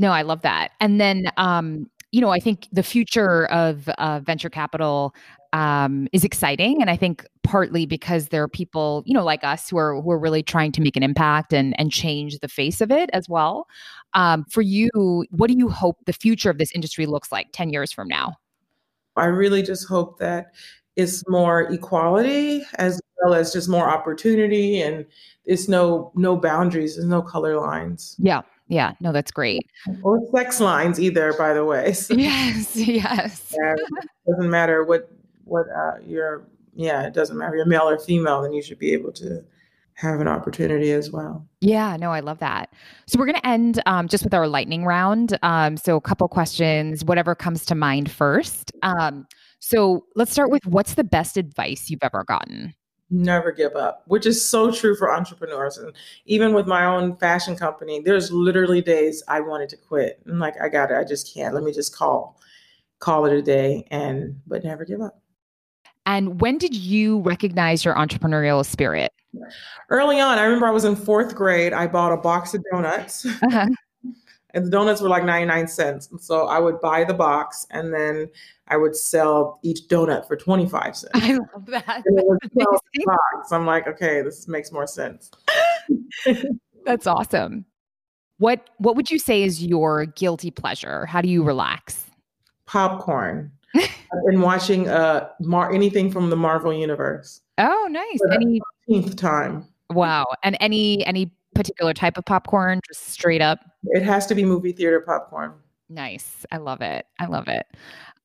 No, 0.00 0.10
I 0.10 0.22
love 0.22 0.42
that. 0.42 0.72
And 0.80 1.00
then, 1.00 1.30
um, 1.36 1.88
you 2.10 2.20
know, 2.20 2.30
I 2.30 2.40
think 2.40 2.68
the 2.72 2.82
future 2.82 3.46
of 3.46 3.88
uh, 3.90 4.20
venture 4.20 4.50
capital 4.50 5.14
um, 5.54 6.08
is 6.12 6.24
exciting, 6.24 6.80
and 6.80 6.90
I 6.90 6.96
think 6.96 7.24
partly 7.44 7.86
because 7.86 8.28
there 8.28 8.42
are 8.42 8.48
people, 8.48 9.04
you 9.06 9.14
know, 9.14 9.24
like 9.24 9.44
us 9.44 9.70
who 9.70 9.76
are 9.78 10.02
who 10.02 10.10
are 10.10 10.18
really 10.18 10.42
trying 10.42 10.72
to 10.72 10.82
make 10.82 10.96
an 10.96 11.04
impact 11.04 11.52
and 11.52 11.78
and 11.78 11.92
change 11.92 12.40
the 12.40 12.48
face 12.48 12.80
of 12.80 12.90
it 12.90 13.08
as 13.12 13.28
well. 13.28 13.66
Um, 14.14 14.44
for 14.50 14.62
you, 14.62 14.90
what 15.30 15.46
do 15.46 15.56
you 15.56 15.68
hope 15.68 15.98
the 16.06 16.12
future 16.12 16.50
of 16.50 16.58
this 16.58 16.72
industry 16.72 17.06
looks 17.06 17.30
like 17.30 17.52
ten 17.52 17.70
years 17.70 17.92
from 17.92 18.08
now? 18.08 18.34
I 19.16 19.26
really 19.26 19.62
just 19.62 19.86
hope 19.86 20.18
that 20.18 20.46
it's 20.96 21.22
more 21.28 21.72
equality 21.72 22.64
as 22.74 23.00
well 23.22 23.34
as 23.34 23.52
just 23.52 23.68
more 23.68 23.88
opportunity, 23.88 24.80
and 24.80 25.06
it's 25.44 25.68
no 25.68 26.10
no 26.16 26.36
boundaries, 26.36 26.96
there's 26.96 27.06
no 27.06 27.22
color 27.22 27.60
lines. 27.60 28.16
Yeah, 28.18 28.42
yeah, 28.66 28.94
no, 29.00 29.12
that's 29.12 29.30
great. 29.30 29.70
Or 30.02 30.20
sex 30.34 30.58
lines 30.58 30.98
either, 30.98 31.32
by 31.34 31.52
the 31.52 31.64
way. 31.64 31.92
So, 31.92 32.14
yes, 32.16 32.74
yes. 32.76 33.54
Yeah, 33.56 33.74
doesn't 34.26 34.50
matter 34.50 34.82
what 34.82 35.08
what 35.44 35.66
uh, 35.68 35.94
you're. 36.04 36.46
Yeah, 36.76 37.06
it 37.06 37.14
doesn't 37.14 37.38
matter. 37.38 37.56
You're 37.56 37.66
male 37.66 37.88
or 37.88 37.98
female, 37.98 38.42
then 38.42 38.52
you 38.52 38.60
should 38.60 38.80
be 38.80 38.92
able 38.92 39.12
to 39.12 39.44
have 39.94 40.20
an 40.20 40.26
opportunity 40.26 40.90
as 40.90 41.12
well. 41.12 41.46
Yeah, 41.60 41.96
no, 41.96 42.10
I 42.10 42.18
love 42.18 42.40
that. 42.40 42.72
So 43.06 43.16
we're 43.16 43.26
going 43.26 43.38
to 43.38 43.46
end 43.46 43.80
um, 43.86 44.08
just 44.08 44.24
with 44.24 44.34
our 44.34 44.48
lightning 44.48 44.84
round. 44.84 45.38
Um, 45.42 45.76
so 45.76 45.94
a 45.94 46.00
couple 46.00 46.26
questions, 46.26 47.04
whatever 47.04 47.36
comes 47.36 47.64
to 47.66 47.76
mind 47.76 48.10
first. 48.10 48.72
Um, 48.82 49.24
so 49.60 50.04
let's 50.16 50.32
start 50.32 50.50
with 50.50 50.66
what's 50.66 50.94
the 50.94 51.04
best 51.04 51.36
advice 51.36 51.90
you've 51.90 52.02
ever 52.02 52.24
gotten? 52.24 52.74
never 53.10 53.52
give 53.52 53.76
up, 53.76 54.02
which 54.06 54.26
is 54.26 54.46
so 54.46 54.70
true 54.70 54.96
for 54.96 55.12
entrepreneurs. 55.12 55.78
And 55.78 55.92
even 56.26 56.52
with 56.52 56.66
my 56.66 56.84
own 56.84 57.16
fashion 57.16 57.56
company, 57.56 58.00
there's 58.00 58.32
literally 58.32 58.82
days 58.82 59.22
I 59.28 59.40
wanted 59.40 59.68
to 59.70 59.76
quit. 59.76 60.20
I'm 60.26 60.38
like, 60.38 60.60
I 60.60 60.68
got 60.68 60.90
it. 60.90 60.96
I 60.96 61.04
just 61.04 61.32
can't. 61.32 61.54
Let 61.54 61.64
me 61.64 61.72
just 61.72 61.94
call, 61.94 62.40
call 62.98 63.26
it 63.26 63.32
a 63.32 63.42
day 63.42 63.86
and, 63.90 64.40
but 64.46 64.64
never 64.64 64.84
give 64.84 65.00
up. 65.00 65.20
And 66.06 66.40
when 66.40 66.58
did 66.58 66.74
you 66.74 67.20
recognize 67.20 67.84
your 67.84 67.94
entrepreneurial 67.94 68.64
spirit? 68.64 69.12
Early 69.90 70.20
on, 70.20 70.38
I 70.38 70.44
remember 70.44 70.66
I 70.66 70.70
was 70.70 70.84
in 70.84 70.96
fourth 70.96 71.34
grade. 71.34 71.72
I 71.72 71.86
bought 71.86 72.12
a 72.12 72.16
box 72.16 72.54
of 72.54 72.62
donuts. 72.70 73.24
Uh-huh. 73.26 73.68
and 74.54 74.66
the 74.66 74.70
donuts 74.70 75.00
were 75.00 75.08
like 75.08 75.24
99 75.24 75.66
cents. 75.66 76.10
And 76.10 76.20
so 76.20 76.46
I 76.46 76.58
would 76.58 76.80
buy 76.80 77.04
the 77.04 77.14
box 77.14 77.66
and 77.70 77.92
then 77.92 78.28
I 78.68 78.76
would 78.76 78.94
sell 78.94 79.58
each 79.62 79.88
donut 79.88 80.26
for 80.26 80.36
25 80.36 80.96
cents. 80.96 81.10
I 81.14 81.32
love 81.32 81.66
that. 81.66 82.02
And 82.06 82.18
it 82.18 82.24
was 82.24 82.38
box. 83.04 83.52
I'm 83.52 83.66
like, 83.66 83.86
okay, 83.86 84.22
this 84.22 84.46
makes 84.48 84.72
more 84.72 84.86
sense. 84.86 85.30
That's 86.84 87.06
awesome. 87.06 87.64
What 88.38 88.70
what 88.78 88.96
would 88.96 89.10
you 89.10 89.18
say 89.18 89.42
is 89.42 89.64
your 89.64 90.06
guilty 90.06 90.50
pleasure? 90.50 91.06
How 91.06 91.20
do 91.20 91.28
you 91.28 91.44
relax? 91.44 92.04
Popcorn. 92.66 93.52
I've 93.76 94.24
been 94.26 94.40
watching 94.40 94.88
uh 94.88 95.28
Mar- 95.40 95.72
anything 95.72 96.10
from 96.10 96.30
the 96.30 96.36
Marvel 96.36 96.72
universe. 96.72 97.40
Oh, 97.58 97.88
nice. 97.90 98.20
Any 98.32 98.60
time. 99.10 99.66
Wow. 99.90 100.26
And 100.42 100.56
any 100.60 101.04
any 101.06 101.32
particular 101.54 101.94
type 101.94 102.18
of 102.18 102.24
popcorn, 102.24 102.80
just 102.86 103.08
straight 103.08 103.40
up? 103.40 103.60
It 103.84 104.02
has 104.02 104.26
to 104.26 104.34
be 104.34 104.44
movie 104.44 104.72
theater 104.72 105.00
popcorn. 105.00 105.54
Nice. 105.88 106.44
I 106.50 106.56
love 106.56 106.80
it. 106.80 107.06
I 107.20 107.26
love 107.26 107.48
it. 107.48 107.66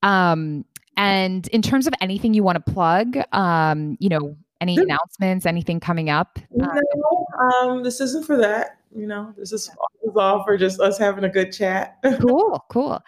Um, 0.02 0.66
and 0.98 1.48
in 1.50 1.62
terms 1.62 1.88
of 1.88 1.94
anything 2.02 2.34
you 2.34 2.44
want 2.44 2.64
to 2.64 2.72
plug, 2.72 3.18
um, 3.32 3.98
you 4.00 4.10
know, 4.10 4.36
any 4.62 4.78
announcements, 4.78 5.46
anything 5.46 5.80
coming 5.80 6.10
up? 6.10 6.40
No, 6.52 6.68
um, 7.40 7.84
this 7.84 8.02
isn't 8.02 8.26
for 8.26 8.38
that. 8.38 8.78
You 8.94 9.08
know, 9.08 9.34
this 9.38 9.54
is, 9.54 9.68
this 9.68 10.12
is 10.12 10.18
all 10.18 10.44
for 10.44 10.58
just 10.58 10.80
us 10.80 10.98
having 10.98 11.24
a 11.24 11.30
good 11.30 11.54
chat. 11.54 11.98
cool, 12.22 12.66
cool. 12.70 13.02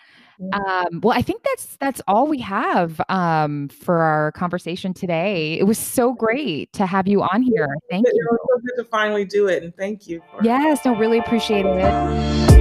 Um, 0.54 1.02
well, 1.02 1.18
I 1.18 1.22
think 1.22 1.44
that's 1.44 1.78
that's 1.78 2.02
all 2.08 2.28
we 2.28 2.40
have 2.40 3.00
um, 3.10 3.70
for 3.70 4.00
our 4.00 4.32
conversation 4.32 4.94
today. 4.94 5.60
It 5.60 5.64
was 5.64 5.78
so 5.78 6.14
great 6.14 6.74
to 6.74 6.86
have 6.86 7.08
you 7.08 7.22
on 7.22 7.44
here. 7.44 7.68
Thank 7.90 8.08
you. 8.08 8.14
It 8.14 8.32
was 8.32 8.40
so 8.50 8.60
good 8.60 8.84
to 8.84 8.90
finally 8.90 9.26
do 9.26 9.48
it, 9.48 9.64
and 9.64 9.76
thank 9.76 10.08
you. 10.08 10.22
yes, 10.42 10.84
no, 10.84 10.96
really 10.96 11.20
appreciate 11.20 11.66
it. 11.66 12.52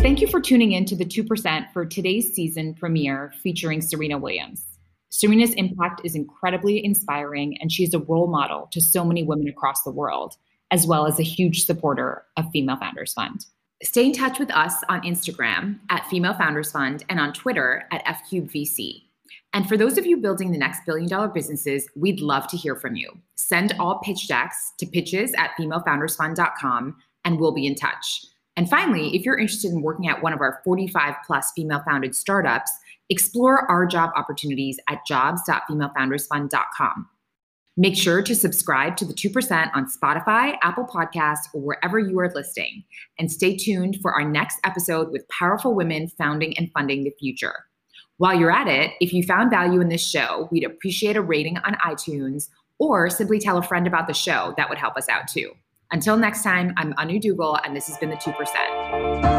Thank 0.00 0.20
you 0.20 0.28
for 0.28 0.40
tuning 0.40 0.72
in 0.72 0.84
to 0.86 0.96
the 0.96 1.04
2% 1.04 1.72
for 1.72 1.84
today's 1.84 2.32
season 2.32 2.74
premiere 2.74 3.32
featuring 3.42 3.82
Serena 3.82 4.16
Williams. 4.18 4.64
Serena's 5.10 5.52
impact 5.54 6.00
is 6.04 6.14
incredibly 6.14 6.82
inspiring, 6.84 7.58
and 7.60 7.72
she's 7.72 7.92
a 7.92 7.98
role 7.98 8.28
model 8.28 8.68
to 8.72 8.80
so 8.80 9.04
many 9.04 9.24
women 9.24 9.48
across 9.48 9.82
the 9.82 9.90
world 9.90 10.36
as 10.70 10.86
well 10.86 11.06
as 11.06 11.18
a 11.18 11.24
huge 11.24 11.64
supporter 11.64 12.24
of 12.36 12.50
Female 12.52 12.76
Founders 12.76 13.12
Fund. 13.12 13.46
Stay 13.82 14.06
in 14.06 14.12
touch 14.12 14.38
with 14.38 14.50
us 14.50 14.74
on 14.88 15.02
Instagram 15.02 15.78
at 15.90 16.06
Female 16.06 16.34
Founders 16.34 16.72
Fund 16.72 17.04
and 17.08 17.20
on 17.20 17.32
Twitter 17.32 17.84
at 17.92 18.04
FCubedVC. 18.06 19.02
And 19.52 19.68
for 19.68 19.76
those 19.76 19.98
of 19.98 20.06
you 20.06 20.16
building 20.16 20.50
the 20.50 20.58
next 20.58 20.80
billion 20.86 21.08
dollar 21.08 21.28
businesses, 21.28 21.88
we'd 21.94 22.20
love 22.20 22.46
to 22.48 22.56
hear 22.56 22.76
from 22.76 22.96
you. 22.96 23.18
Send 23.36 23.74
all 23.78 24.00
pitch 24.00 24.28
decks 24.28 24.72
to 24.78 24.86
pitches 24.86 25.32
at 25.34 25.50
femalefoundersfund.com 25.58 26.96
and 27.24 27.40
we'll 27.40 27.52
be 27.52 27.66
in 27.66 27.74
touch. 27.74 28.24
And 28.56 28.68
finally, 28.68 29.14
if 29.14 29.24
you're 29.24 29.38
interested 29.38 29.70
in 29.70 29.82
working 29.82 30.08
at 30.08 30.22
one 30.22 30.32
of 30.32 30.40
our 30.40 30.60
45 30.64 31.14
plus 31.26 31.52
female 31.54 31.82
founded 31.86 32.16
startups, 32.16 32.72
explore 33.10 33.70
our 33.70 33.86
job 33.86 34.10
opportunities 34.16 34.80
at 34.88 35.04
jobs.femalefoundersfund.com. 35.06 37.08
Make 37.78 37.96
sure 37.96 38.22
to 38.22 38.34
subscribe 38.34 38.96
to 38.96 39.04
the 39.04 39.12
2% 39.12 39.70
on 39.74 39.86
Spotify, 39.86 40.56
Apple 40.62 40.86
Podcasts, 40.86 41.44
or 41.52 41.60
wherever 41.60 41.98
you 41.98 42.18
are 42.20 42.32
listening. 42.34 42.84
And 43.18 43.30
stay 43.30 43.54
tuned 43.54 43.98
for 44.00 44.14
our 44.14 44.26
next 44.26 44.58
episode 44.64 45.12
with 45.12 45.28
powerful 45.28 45.74
women 45.74 46.08
founding 46.16 46.56
and 46.56 46.70
funding 46.72 47.04
the 47.04 47.14
future. 47.20 47.66
While 48.16 48.38
you're 48.38 48.50
at 48.50 48.66
it, 48.66 48.92
if 49.00 49.12
you 49.12 49.22
found 49.22 49.50
value 49.50 49.82
in 49.82 49.90
this 49.90 50.06
show, 50.06 50.48
we'd 50.50 50.64
appreciate 50.64 51.16
a 51.16 51.22
rating 51.22 51.58
on 51.58 51.74
iTunes 51.74 52.48
or 52.78 53.10
simply 53.10 53.38
tell 53.38 53.58
a 53.58 53.62
friend 53.62 53.86
about 53.86 54.06
the 54.06 54.14
show. 54.14 54.54
That 54.56 54.70
would 54.70 54.78
help 54.78 54.96
us 54.96 55.10
out 55.10 55.28
too. 55.28 55.52
Until 55.92 56.16
next 56.16 56.42
time, 56.42 56.72
I'm 56.78 56.94
Anu 56.96 57.20
Duggal, 57.20 57.60
and 57.62 57.76
this 57.76 57.88
has 57.88 57.98
been 57.98 58.10
the 58.10 58.16
2%. 58.16 59.35